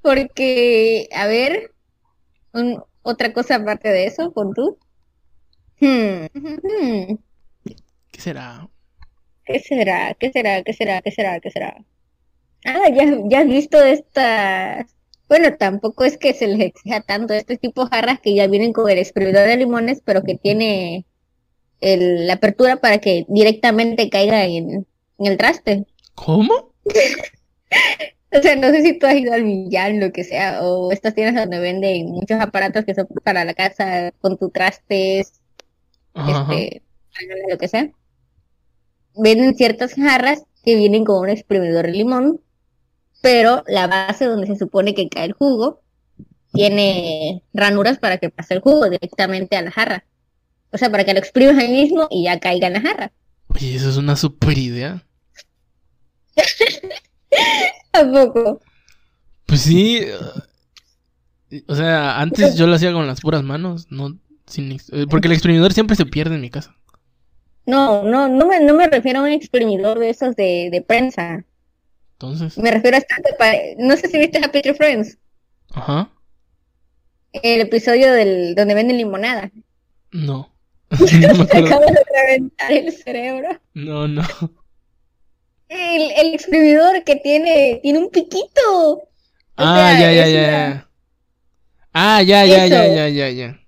Porque, 0.02 1.08
a 1.13 1.28
ver, 1.28 1.74
otra 3.02 3.34
cosa 3.34 3.56
aparte 3.56 3.89
de 3.89 4.06
eso, 4.06 4.32
con 4.34 4.54
tú. 4.54 4.78
Hmm, 5.80 6.26
hmm. 6.34 7.17
¿Qué 8.12 8.22
será? 8.22 8.69
¿Qué 9.45 9.60
será? 9.60 10.13
¿Qué 10.13 10.32
será? 10.32 10.63
¿Qué 10.63 10.74
será? 10.74 11.02
¿Qué 11.02 11.12
será? 11.12 11.39
¿Qué 11.39 11.52
será? 11.52 11.86
Ah, 12.65 12.89
ya, 12.93 13.06
ya 13.30 13.39
has 13.39 13.48
visto 13.48 13.82
estas 13.82 14.86
bueno, 15.30 15.56
tampoco 15.58 16.04
es 16.06 16.17
que 16.17 16.34
se 16.34 16.48
les 16.48 16.60
exija 16.60 17.02
tanto 17.02 17.36
este 17.36 17.56
tipo 17.56 17.84
de 17.84 17.91
jarras 17.91 18.19
que 18.19 18.34
ya 18.34 18.48
vienen 18.48 18.74
con 18.74 18.89
el 18.89 18.98
exprimidor 18.98 19.48
de 19.48 19.58
limones, 19.58 20.02
pero 20.04 20.24
que 20.24 20.36
tiene 20.36 21.06
la 21.82 22.34
apertura 22.34 22.78
para 22.78 22.98
que 22.98 23.26
directamente 23.30 24.10
caiga 24.10 24.43
en, 24.45 24.88
el 25.19 25.38
traste. 25.38 25.86
¿Cómo? 26.15 26.74
o 28.37 28.41
sea, 28.41 28.55
no 28.55 28.69
sé 28.69 28.81
si 28.83 28.97
tú 28.97 29.07
has 29.07 29.15
ido 29.15 29.33
al 29.33 29.43
Millán, 29.43 29.99
lo 29.99 30.11
que 30.11 30.23
sea, 30.23 30.61
o 30.63 30.91
estas 30.91 31.15
tiendas 31.15 31.43
donde 31.43 31.59
venden 31.59 32.07
muchos 32.07 32.39
aparatos 32.39 32.85
que 32.85 32.95
son 32.95 33.07
para 33.23 33.45
la 33.45 33.53
casa 33.53 34.11
con 34.21 34.37
tu 34.37 34.49
trastes, 34.49 35.41
este, 36.15 36.81
lo 37.49 37.57
que 37.57 37.67
sea. 37.67 37.89
Venden 39.15 39.55
ciertas 39.55 39.93
jarras 39.95 40.43
que 40.63 40.75
vienen 40.75 41.05
con 41.05 41.19
un 41.19 41.29
exprimidor 41.29 41.85
de 41.85 41.91
limón 41.93 42.41
pero 43.21 43.63
la 43.67 43.87
base 43.87 44.25
donde 44.25 44.47
se 44.47 44.55
supone 44.55 44.93
que 44.93 45.09
cae 45.09 45.25
el 45.25 45.33
jugo 45.33 45.81
tiene 46.53 47.43
ranuras 47.53 47.99
para 47.99 48.17
que 48.17 48.29
pase 48.29 48.55
el 48.55 48.61
jugo 48.61 48.89
directamente 48.89 49.55
a 49.57 49.61
la 49.61 49.71
jarra. 49.71 50.05
O 50.71 50.77
sea, 50.77 50.89
para 50.89 51.03
que 51.03 51.13
lo 51.13 51.19
exprimas 51.19 51.57
ahí 51.57 51.69
mismo 51.69 52.07
y 52.09 52.25
ya 52.25 52.39
caiga 52.39 52.67
en 52.67 52.73
la 52.73 52.81
jarra. 52.81 53.11
Oye, 53.53 53.75
eso 53.75 53.89
es 53.89 53.97
una 53.97 54.15
super 54.15 54.57
idea. 54.57 55.03
Tampoco. 57.91 58.62
Pues 59.45 59.62
sí. 59.62 60.06
O 61.67 61.75
sea, 61.75 62.19
antes 62.19 62.56
yo 62.56 62.67
lo 62.67 62.75
hacía 62.75 62.93
con 62.93 63.08
las 63.08 63.21
puras 63.21 63.43
manos, 63.43 63.88
no 63.89 64.17
sin 64.45 64.71
eh, 64.71 65.06
porque 65.10 65.28
el 65.28 65.34
exprimidor 65.34 65.73
siempre 65.73 65.95
se 65.95 66.06
pierde 66.06 66.36
en 66.36 66.41
mi 66.41 66.49
casa. 66.49 66.75
No, 67.65 68.04
no, 68.04 68.28
no 68.28 68.47
me, 68.47 68.60
no 68.60 68.73
me 68.73 68.88
refiero 68.88 69.19
a 69.19 69.23
un 69.23 69.30
exprimidor 69.30 69.99
de 69.99 70.10
esos 70.10 70.36
de, 70.36 70.69
de 70.71 70.82
prensa. 70.82 71.45
Entonces. 72.13 72.58
Me 72.58 72.71
refiero 72.71 72.97
a 72.97 72.99
este 72.99 73.75
No 73.78 73.95
sé 73.95 74.08
si 74.08 74.17
viste 74.17 74.43
Happy 74.43 74.62
Tree 74.62 74.73
Friends. 74.73 75.17
Ajá. 75.71 76.10
El 77.32 77.62
episodio 77.62 78.12
del 78.12 78.56
donde 78.56 78.73
venden 78.73 78.97
limonada. 78.97 79.52
No. 80.12 80.52
no 80.89 80.99
me 81.36 81.43
acabo 81.43 81.86
de 81.86 82.06
reventar 82.13 82.71
el 82.71 82.91
cerebro. 82.91 83.49
No, 83.75 84.08
no. 84.08 84.23
El, 85.69 86.12
el 86.12 86.34
exprimidor 86.34 87.03
que 87.03 87.15
tiene, 87.15 87.79
tiene 87.82 87.99
un 87.99 88.10
piquito. 88.10 89.03
ah, 89.55 89.97
ya, 89.99 90.12
ya, 90.12 90.27
ya. 90.27 90.89
Ah, 91.93 92.21
ya, 92.21 92.45
ya, 92.45 92.67
ya, 92.67 92.88
ya, 92.88 93.10
ya, 93.10 93.29
ya. 93.29 93.60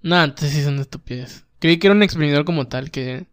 No, 0.00 0.22
entonces 0.22 0.52
sí 0.52 0.62
son 0.62 0.78
estupidez. 0.80 1.44
Creí 1.58 1.78
que 1.78 1.86
era 1.86 1.94
un 1.94 2.02
exprimidor 2.02 2.44
como 2.44 2.66
tal 2.66 2.90
que. 2.90 3.26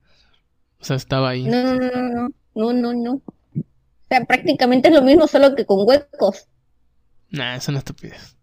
O 0.80 0.84
sea, 0.84 0.96
estaba 0.96 1.30
ahí. 1.30 1.44
No, 1.44 1.76
no, 1.76 1.76
no, 1.76 2.10
no. 2.10 2.30
No, 2.56 2.74
no, 2.74 2.94
no. 2.94 3.14
O 3.14 3.64
sea, 4.10 4.26
prácticamente 4.26 4.90
es 4.90 4.94
lo 4.94 5.02
mismo, 5.02 5.28
solo 5.28 5.56
que 5.56 5.66
con 5.66 5.88
huecos. 5.88 6.48
Nah, 7.30 7.56
es 7.56 7.68
una 7.68 7.80
estupidez. 7.80 8.36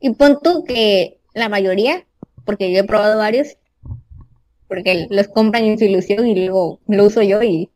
Y 0.00 0.10
pon 0.14 0.38
tú 0.42 0.64
que 0.64 1.20
la 1.34 1.48
mayoría, 1.48 2.04
porque 2.44 2.72
yo 2.72 2.80
he 2.80 2.84
probado 2.84 3.16
varios, 3.18 3.56
porque 4.66 5.06
los 5.10 5.28
compran 5.28 5.64
en 5.64 5.78
su 5.78 5.84
ilusión 5.84 6.26
y 6.26 6.34
luego 6.34 6.80
lo 6.88 7.04
uso 7.04 7.22
yo 7.22 7.42
y, 7.42 7.70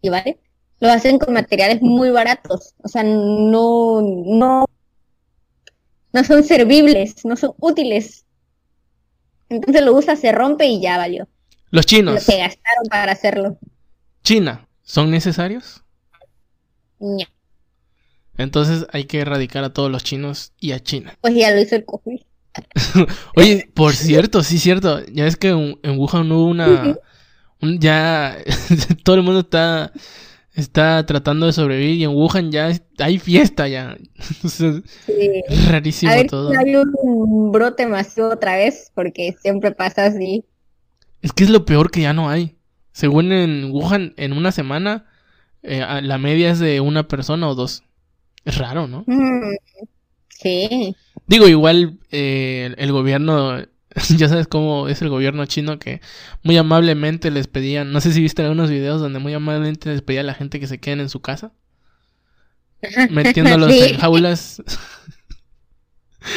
y 0.00 0.08
vale, 0.08 0.38
lo 0.80 0.90
hacen 0.90 1.18
con 1.18 1.34
materiales 1.34 1.82
muy 1.82 2.10
baratos. 2.10 2.74
O 2.82 2.88
sea, 2.88 3.02
no, 3.02 4.00
no, 4.02 4.66
no 6.12 6.24
son 6.24 6.44
servibles, 6.44 7.24
no 7.24 7.36
son 7.36 7.54
útiles. 7.58 8.24
Entonces 9.48 9.82
lo 9.82 9.94
usa, 9.94 10.16
se 10.16 10.32
rompe 10.32 10.66
y 10.66 10.80
ya 10.80 10.98
valió. 10.98 11.28
Los 11.70 11.86
chinos. 11.86 12.14
Lo 12.14 12.20
que 12.20 12.38
gastaron 12.38 12.86
para 12.90 13.12
hacerlo. 13.12 13.58
China, 14.22 14.68
¿son 14.82 15.10
necesarios? 15.10 15.84
No. 16.98 17.24
Entonces 18.38 18.86
hay 18.92 19.04
que 19.04 19.20
erradicar 19.20 19.64
a 19.64 19.72
todos 19.72 19.90
los 19.90 20.04
chinos 20.04 20.52
y 20.60 20.72
a 20.72 20.80
China. 20.80 21.16
Pues 21.20 21.34
ya 21.34 21.50
lo 21.52 21.60
hizo 21.60 21.76
el 21.76 21.84
COVID. 21.84 22.20
Oye, 23.36 23.70
por 23.74 23.94
cierto, 23.94 24.42
sí, 24.42 24.58
cierto. 24.58 25.04
Ya 25.06 25.26
es 25.26 25.36
que 25.36 25.48
en, 25.48 25.98
Wuhan 25.98 26.30
hubo 26.32 26.46
una. 26.46 26.96
ya. 27.60 28.38
todo 29.04 29.16
el 29.16 29.22
mundo 29.22 29.40
está. 29.40 29.92
Está 30.56 31.04
tratando 31.04 31.44
de 31.44 31.52
sobrevivir 31.52 31.96
y 31.96 32.04
en 32.04 32.12
Wuhan 32.12 32.50
ya 32.50 32.72
hay 32.98 33.18
fiesta 33.18 33.68
ya. 33.68 33.98
Rarísimo 35.68 36.12
todo. 36.30 36.50
hay 36.58 36.74
un 36.74 37.52
brote 37.52 37.86
masivo 37.86 38.30
otra 38.30 38.56
vez 38.56 38.90
porque 38.94 39.36
siempre 39.42 39.72
pasa 39.72 40.06
así. 40.06 40.46
Es 41.20 41.34
que 41.34 41.44
es 41.44 41.50
lo 41.50 41.66
peor 41.66 41.90
que 41.90 42.00
ya 42.00 42.14
no 42.14 42.30
hay. 42.30 42.56
Según 42.92 43.32
en 43.32 43.70
Wuhan, 43.70 44.14
en 44.16 44.32
una 44.32 44.50
semana 44.50 45.04
eh, 45.62 45.84
la 46.00 46.16
media 46.16 46.52
es 46.52 46.58
de 46.58 46.80
una 46.80 47.06
persona 47.06 47.50
o 47.50 47.54
dos. 47.54 47.82
Es 48.46 48.56
raro, 48.56 48.86
¿no? 48.86 49.04
Mm, 49.06 49.56
sí. 50.30 50.96
Digo, 51.26 51.48
igual 51.48 51.98
eh, 52.10 52.74
el 52.78 52.92
gobierno, 52.92 53.58
ya 54.16 54.28
sabes 54.28 54.46
cómo 54.46 54.88
es 54.88 55.02
el 55.02 55.08
gobierno 55.08 55.46
chino 55.46 55.78
que 55.78 56.00
muy 56.42 56.56
amablemente 56.56 57.30
les 57.30 57.46
pedían, 57.46 57.92
no 57.92 58.00
sé 58.00 58.12
si 58.12 58.20
viste 58.20 58.42
algunos 58.42 58.70
videos 58.70 59.00
donde 59.00 59.18
muy 59.18 59.34
amablemente 59.34 59.90
les 59.90 60.02
pedía 60.02 60.20
a 60.20 60.24
la 60.24 60.34
gente 60.34 60.60
que 60.60 60.66
se 60.66 60.78
queden 60.78 61.00
en 61.00 61.08
su 61.08 61.20
casa. 61.20 61.52
Metiéndolos 63.10 63.72
en 63.72 63.98
jaulas. 63.98 64.62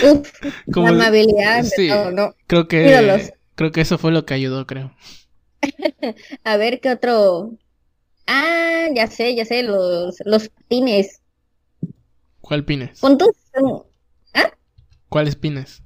Uf, 0.03 0.29
Como, 0.73 0.87
amabilidad 0.87 1.63
sí, 1.63 1.89
¿no? 2.13 2.33
Creo 2.47 2.67
que, 2.67 3.33
creo 3.55 3.71
que 3.71 3.81
eso 3.81 3.97
fue 3.97 4.11
lo 4.11 4.25
que 4.25 4.33
ayudó, 4.33 4.65
creo. 4.65 4.93
a 6.43 6.57
ver 6.57 6.79
qué 6.79 6.91
otro 6.91 7.57
Ah, 8.31 8.87
ya 8.93 9.07
sé, 9.07 9.35
ya 9.35 9.43
sé, 9.43 9.63
los, 9.63 10.17
los 10.23 10.51
pines. 10.67 11.19
¿Cuál 12.41 12.63
pines? 12.63 12.99
Puntos. 12.99 13.29
¿Ah? 14.35 14.51
¿Cuáles 15.09 15.35
pines? 15.35 15.81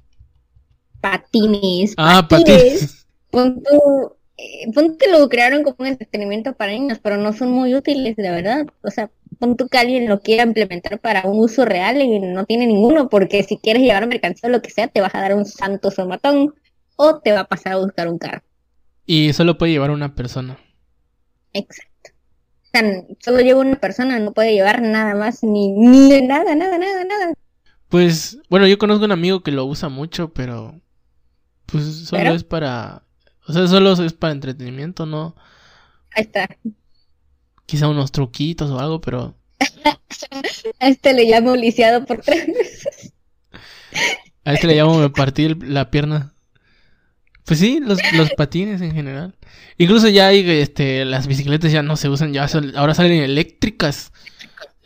Patines. 1.04 1.94
Ah, 1.96 2.26
patines. 2.26 3.06
Punto, 3.30 4.16
eh, 4.38 4.72
punto 4.72 5.04
lo 5.10 5.28
crearon 5.28 5.62
como 5.62 5.76
un 5.80 5.86
entretenimiento 5.88 6.54
para 6.54 6.72
niños, 6.72 6.98
pero 7.02 7.18
no 7.18 7.32
son 7.32 7.50
muy 7.50 7.74
útiles, 7.74 8.16
de 8.16 8.30
verdad. 8.30 8.66
O 8.82 8.90
sea, 8.90 9.10
punto 9.38 9.68
que 9.68 9.76
alguien 9.76 10.08
lo 10.08 10.20
quiera 10.20 10.44
implementar 10.44 10.98
para 10.98 11.22
un 11.28 11.38
uso 11.38 11.64
real 11.64 12.00
y 12.00 12.20
no 12.20 12.46
tiene 12.46 12.66
ninguno, 12.66 13.08
porque 13.08 13.42
si 13.42 13.58
quieres 13.58 13.82
llevar 13.82 14.06
mercancía 14.06 14.48
o 14.48 14.52
lo 14.52 14.62
que 14.62 14.70
sea, 14.70 14.88
te 14.88 15.00
vas 15.00 15.14
a 15.14 15.20
dar 15.20 15.34
un 15.34 15.44
santo 15.44 15.90
somatón 15.90 16.54
o 16.96 17.18
te 17.18 17.32
va 17.32 17.40
a 17.40 17.48
pasar 17.48 17.74
a 17.74 17.76
buscar 17.76 18.08
un 18.08 18.18
carro. 18.18 18.42
Y 19.04 19.32
solo 19.34 19.58
puede 19.58 19.72
llevar 19.72 19.90
una 19.90 20.14
persona. 20.14 20.56
Exacto 21.52 22.04
solo 23.20 23.40
lleva 23.40 23.60
una 23.60 23.76
persona, 23.76 24.18
no 24.18 24.32
puede 24.32 24.52
llevar 24.52 24.82
nada 24.82 25.14
más, 25.14 25.42
ni, 25.42 25.70
ni 25.70 26.20
nada, 26.22 26.54
nada, 26.54 26.78
nada, 26.78 27.04
nada. 27.04 27.32
Pues, 27.88 28.38
bueno, 28.50 28.66
yo 28.66 28.78
conozco 28.78 29.04
un 29.04 29.12
amigo 29.12 29.42
que 29.42 29.52
lo 29.52 29.64
usa 29.64 29.88
mucho, 29.88 30.32
pero 30.32 30.80
Pues 31.66 32.06
solo 32.06 32.34
es 32.34 32.44
para. 32.44 33.02
O 33.46 33.52
sea, 33.52 33.66
solo 33.66 33.92
es 33.92 34.12
para 34.12 34.32
entretenimiento, 34.32 35.06
¿no? 35.06 35.34
Ahí 36.14 36.22
está. 36.22 36.48
Quizá 37.66 37.88
unos 37.88 38.12
truquitos 38.12 38.70
o 38.70 38.78
algo, 38.78 39.00
pero. 39.00 39.34
A 40.80 40.88
este 40.88 41.12
le 41.12 41.24
llamo 41.24 41.56
lisiado 41.56 42.04
por 42.04 42.20
tres 42.20 42.48
meses. 42.48 43.12
A 44.44 44.52
este 44.54 44.66
le 44.66 44.76
llamo 44.76 44.98
me 44.98 45.10
partí 45.10 45.54
la 45.54 45.90
pierna. 45.90 46.34
Pues 47.44 47.60
sí, 47.60 47.80
los, 47.80 47.98
los 48.14 48.30
patines 48.32 48.80
en 48.80 48.92
general. 48.92 49.34
Incluso 49.76 50.08
ya 50.08 50.28
hay, 50.28 50.48
este, 50.48 51.04
las 51.04 51.26
bicicletas 51.26 51.72
ya 51.72 51.82
no 51.82 51.96
se 51.96 52.08
usan, 52.08 52.32
ya 52.32 52.48
ahora 52.76 52.94
salen 52.94 53.22
eléctricas. 53.22 54.12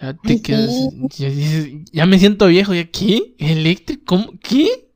Ya 0.00 0.14
te 0.14 0.42
quedas, 0.42 0.70
ya, 1.16 1.28
dices, 1.28 1.68
ya 1.92 2.06
me 2.06 2.18
siento 2.18 2.46
viejo, 2.46 2.74
¿ya 2.74 2.84
qué? 2.90 3.34
¿Eléctrico? 3.38 4.32
¿Qué? 4.42 4.90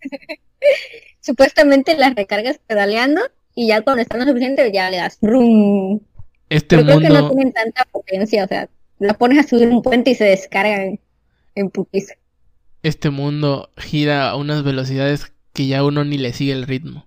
Supuestamente 1.20 1.96
las 1.96 2.14
recargas 2.14 2.58
pedaleando 2.66 3.20
y 3.54 3.68
ya 3.68 3.82
cuando 3.82 4.02
están 4.02 4.20
lo 4.20 4.26
suficiente 4.26 4.70
ya 4.72 4.90
le 4.90 4.98
das 4.98 5.18
rum. 5.22 6.00
Este 6.48 6.76
mundo... 6.76 6.98
creo 6.98 7.08
que 7.08 7.08
no 7.08 7.30
tienen 7.30 7.52
tanta 7.52 7.84
potencia, 7.86 8.44
o 8.44 8.48
sea, 8.48 8.68
la 8.98 9.14
pones 9.14 9.44
a 9.44 9.48
subir 9.48 9.68
un 9.68 9.82
puente 9.82 10.10
y 10.10 10.14
se 10.14 10.24
descargan 10.24 11.00
en 11.54 11.70
putiza. 11.70 12.14
Este 12.82 13.10
mundo 13.10 13.72
gira 13.76 14.30
a 14.30 14.36
unas 14.36 14.62
velocidades 14.62 15.32
que 15.52 15.66
ya 15.66 15.82
uno 15.82 16.04
ni 16.04 16.18
le 16.18 16.32
sigue 16.32 16.52
el 16.52 16.66
ritmo. 16.66 17.06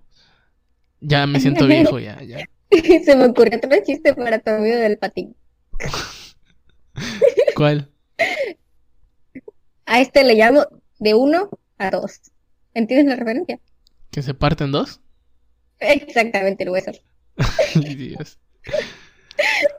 Ya 1.00 1.26
me 1.26 1.40
siento 1.40 1.66
viejo, 1.66 1.98
ya, 1.98 2.20
ya. 2.22 2.38
Se 3.04 3.16
me 3.16 3.26
ocurrió 3.26 3.56
otro 3.56 3.70
chiste 3.84 4.14
para 4.14 4.38
tu 4.38 4.50
amigo 4.50 4.76
del 4.76 4.98
patín. 4.98 5.34
¿Cuál? 7.56 7.90
A 9.86 10.00
este 10.00 10.24
le 10.24 10.34
llamo 10.34 10.66
de 10.98 11.14
uno 11.14 11.48
a 11.78 11.90
dos. 11.90 12.20
¿Entiendes 12.74 13.06
la 13.06 13.16
referencia? 13.16 13.58
¿Que 14.10 14.22
se 14.22 14.34
parten 14.34 14.72
dos? 14.72 15.00
Exactamente, 15.78 16.64
el 16.64 16.70
hueso. 16.70 16.92
Dios. 17.74 18.38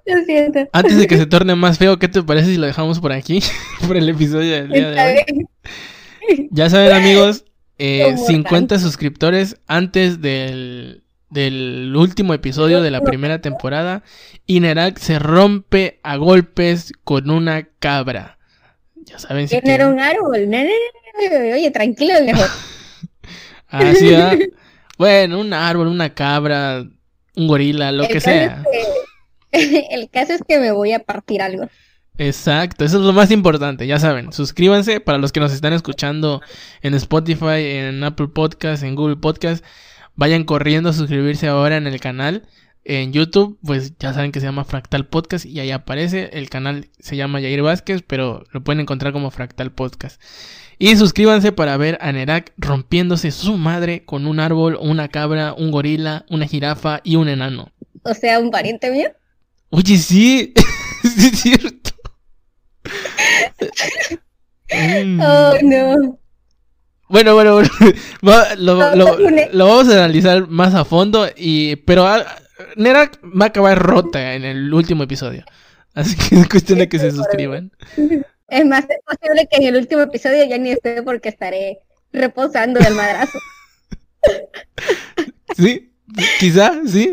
Lo 0.06 0.26
siento. 0.26 0.68
Antes 0.74 0.98
de 0.98 1.08
que 1.08 1.18
se 1.18 1.26
torne 1.26 1.56
más 1.56 1.78
feo, 1.78 2.00
¿qué 2.00 2.08
te 2.08 2.24
parece 2.24 2.48
si 2.48 2.58
lo 2.58 2.66
dejamos 2.66 3.00
por 3.00 3.12
aquí? 3.12 3.42
por 3.88 3.98
el 3.98 4.10
episodio 4.10 4.54
del 4.54 4.70
día 4.70 4.90
de 4.90 5.26
hoy. 5.28 6.48
Ya 6.52 6.70
saben, 6.70 6.92
amigos, 6.92 7.46
eh, 7.78 8.16
50 8.18 8.80
suscriptores 8.80 9.58
antes 9.68 10.22
del, 10.22 11.04
del 11.30 11.94
último 11.96 12.34
episodio 12.34 12.82
de 12.82 12.92
la 12.92 13.02
primera 13.02 13.42
temporada. 13.42 14.04
Y 14.46 14.60
Nerak 14.60 14.98
se 14.98 15.20
rompe 15.20 16.00
a 16.04 16.18
golpes 16.18 16.94
con 17.04 17.30
una 17.30 17.70
cabra. 17.80 18.38
Ya 18.96 19.20
saben 19.20 19.48
si. 19.48 19.60
era 19.64 19.88
un 19.88 20.00
árbol. 20.00 20.50
Oye, 21.54 21.72
tranquilo, 21.72 22.14
mejor. 22.24 22.48
Así, 23.72 24.14
¿ah? 24.14 24.38
Bueno, 24.98 25.40
un 25.40 25.52
árbol, 25.52 25.88
una 25.88 26.14
cabra, 26.14 26.86
un 27.36 27.48
gorila, 27.48 27.92
lo 27.92 28.08
que 28.08 28.20
sea. 28.20 28.64
El 29.52 30.10
caso 30.12 30.34
es 30.34 30.42
que 30.48 30.60
me 30.60 30.72
voy 30.72 30.92
a 30.92 31.00
partir 31.00 31.42
algo. 31.42 31.68
Exacto, 32.18 32.86
eso 32.86 33.00
es 33.00 33.04
lo 33.04 33.14
más 33.14 33.32
importante, 33.32 33.88
ya 33.88 33.98
saben, 33.98 34.32
suscríbanse 34.32 35.00
para 35.00 35.18
los 35.18 35.32
que 35.32 35.40
nos 35.40 35.54
están 35.54 35.74
escuchando 35.74 36.42
en 36.84 36.94
Spotify, 36.94 37.64
en 37.64 38.04
Apple 38.04 38.28
Podcast, 38.28 38.84
en 38.84 38.94
Google 38.94 39.16
Podcast, 39.16 39.66
vayan 40.16 40.44
corriendo 40.44 40.90
a 40.90 40.94
suscribirse 40.94 41.48
ahora 41.48 41.78
en 41.78 41.88
el 41.88 42.00
canal. 42.00 42.44
En 42.84 43.14
YouTube, 43.14 43.60
pues 43.64 43.98
ya 44.00 44.14
saben 44.14 44.32
que 44.32 44.40
se 44.40 44.48
llama 44.48 44.66
Fractal 44.66 45.08
Podcast 45.08 45.46
y 45.46 45.60
ahí 45.60 45.72
aparece. 45.72 46.32
El 46.34 46.50
canal 46.50 46.90
se 47.00 47.16
llama 47.16 47.40
Yair 47.40 47.62
Vázquez, 47.62 48.04
pero 48.06 48.44
lo 48.52 48.64
pueden 48.64 48.82
encontrar 48.82 49.14
como 49.14 49.30
Fractal 49.30 49.72
Podcast. 49.72 50.20
Y 50.82 50.98
suscríbanse 50.98 51.52
para 51.52 51.78
ver 51.78 52.00
a 52.02 52.12
Nerak 52.12 52.54
rompiéndose 52.58 53.30
su 53.30 53.56
madre 53.56 54.04
con 54.04 54.26
un 54.26 54.39
árbol, 54.39 54.80
una 54.82 55.10
cabra, 55.10 55.54
un 55.54 55.70
gorila, 55.70 56.26
una 56.28 56.48
jirafa 56.48 57.02
y 57.04 57.17
un 57.17 57.30
enano. 57.30 57.72
O 58.02 58.15
sea, 58.15 58.39
un 58.39 58.50
pariente 58.50 58.89
mío. 58.89 59.12
Oye, 59.70 59.96
sí, 60.00 60.52
sí 61.04 61.28
es 61.28 61.39
cierto. 61.39 61.91
oh, 65.20 65.54
no. 65.62 66.20
Bueno, 67.10 67.36
bueno, 67.36 67.54
bueno. 67.54 67.70
lo, 68.58 68.96
lo, 68.96 69.67
vamos 69.67 69.88
a 69.88 70.04
analizar 70.04 70.48
más 70.48 70.74
a 70.74 70.84
fondo. 70.84 71.28
y 71.38 71.76
Pero 71.76 72.08
ah, 72.08 72.26
Nerak 72.76 73.20
va 73.24 73.46
a 73.46 73.50
acabar 73.50 73.78
rota 73.78 74.34
en 74.34 74.46
el 74.46 74.74
último 74.74 75.04
episodio. 75.04 75.46
Así 75.94 76.15
que 76.15 76.39
es 76.39 76.50
cuestión 76.50 76.80
de 76.80 76.89
que 76.89 76.98
se 76.98 77.12
suscriban. 77.12 77.72
Es 78.52 78.66
más, 78.66 78.84
es 78.90 79.00
posible 79.06 79.48
que 79.50 79.58
en 79.58 79.64
el 79.64 79.78
último 79.78 80.02
episodio 80.02 80.44
ya 80.44 80.58
ni 80.58 80.72
esté 80.72 81.02
porque 81.04 81.30
estaré 81.30 81.80
reposando 82.12 82.80
del 82.80 82.94
madrazo. 82.94 83.40
Sí, 85.58 85.92
quizá, 86.40 86.80
sí. 86.88 87.12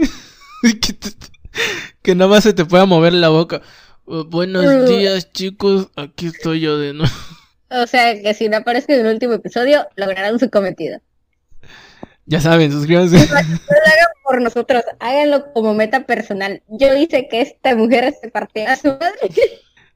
que 2.03 2.15
nada 2.15 2.31
más 2.31 2.45
se 2.45 2.53
te 2.53 2.65
pueda 2.65 2.87
mover 2.87 3.13
la 3.13 3.31
boca. 3.31 3.63
Buenos 4.05 4.89
días, 4.89 5.33
chicos. 5.33 5.89
Aquí 5.97 6.29
estoy 6.29 6.61
yo 6.61 6.79
de 6.79 6.93
nuevo. 6.93 7.13
O 7.71 7.87
sea, 7.87 8.15
que 8.23 8.33
si 8.35 8.49
no 8.49 8.59
aparece 8.59 8.95
en 8.95 9.07
el 9.07 9.13
último 9.13 9.33
episodio, 9.35 9.89
lograrán 9.97 10.39
su 10.39 10.51
cometido. 10.51 11.01
Ya 12.27 12.41
saben, 12.41 12.71
suscríbanse. 12.71 13.17
No, 13.17 13.25
lo 13.25 13.37
hagan 13.37 14.13
por 14.23 14.41
nosotros, 14.41 14.85
háganlo 15.01 15.53
como 15.53 15.75
meta 15.75 16.07
personal. 16.07 16.63
Yo 16.69 16.95
hice 16.95 17.27
que 17.29 17.41
esta 17.41 17.75
mujer 17.75 18.15
se 18.21 18.31
partiera 18.31 18.75
a 18.75 18.77
su 18.77 18.89
madre. 18.89 19.31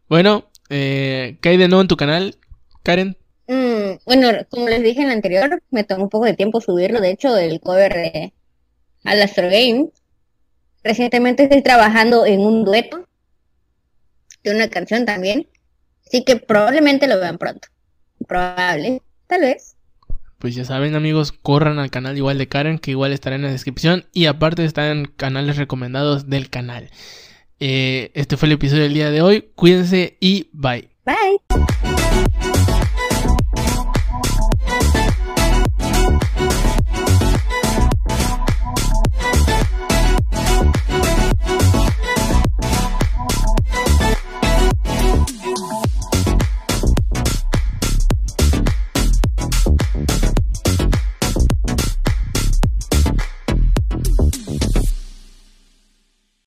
Bueno, 0.08 0.50
eh, 0.70 1.38
¿qué 1.40 1.50
hay 1.50 1.56
de 1.56 1.68
nuevo 1.68 1.82
en 1.82 1.88
tu 1.88 1.96
canal, 1.96 2.36
Karen? 2.82 3.16
Mm, 3.48 3.98
bueno, 4.06 4.28
como 4.50 4.68
les 4.68 4.82
dije 4.82 5.00
en 5.00 5.08
el 5.08 5.12
anterior, 5.12 5.62
me 5.70 5.84
tomó 5.84 6.04
un 6.04 6.10
poco 6.10 6.24
de 6.24 6.34
tiempo 6.34 6.60
subirlo. 6.60 7.00
De 7.00 7.10
hecho, 7.10 7.36
el 7.36 7.60
cover 7.60 7.94
de 7.94 8.32
Alastro 9.04 9.48
Game. 9.48 9.90
Recientemente 10.84 11.44
estoy 11.44 11.62
trabajando 11.62 12.26
en 12.26 12.40
un 12.40 12.64
dueto 12.64 13.06
de 14.42 14.54
una 14.54 14.68
canción 14.68 15.06
también. 15.06 15.48
Así 16.06 16.24
que 16.24 16.36
probablemente 16.36 17.06
lo 17.06 17.18
vean 17.18 17.38
pronto. 17.38 17.68
Probable, 18.26 19.02
tal 19.26 19.42
vez. 19.42 19.76
Pues 20.38 20.54
ya 20.54 20.64
saben 20.64 20.96
amigos, 20.96 21.30
corran 21.30 21.78
al 21.78 21.90
canal 21.90 22.16
igual 22.16 22.36
de 22.36 22.48
Karen, 22.48 22.78
que 22.78 22.90
igual 22.90 23.12
estará 23.12 23.36
en 23.36 23.42
la 23.42 23.52
descripción. 23.52 24.06
Y 24.12 24.26
aparte 24.26 24.64
están 24.64 25.04
canales 25.04 25.56
recomendados 25.56 26.28
del 26.28 26.50
canal. 26.50 26.90
Eh, 27.64 28.10
este 28.14 28.36
fue 28.36 28.46
el 28.48 28.54
episodio 28.54 28.82
del 28.82 28.94
día 28.94 29.12
de 29.12 29.22
hoy. 29.22 29.52
Cuídense 29.54 30.16
y 30.18 30.48
bye. 30.52 30.88
Bye. 31.06 31.91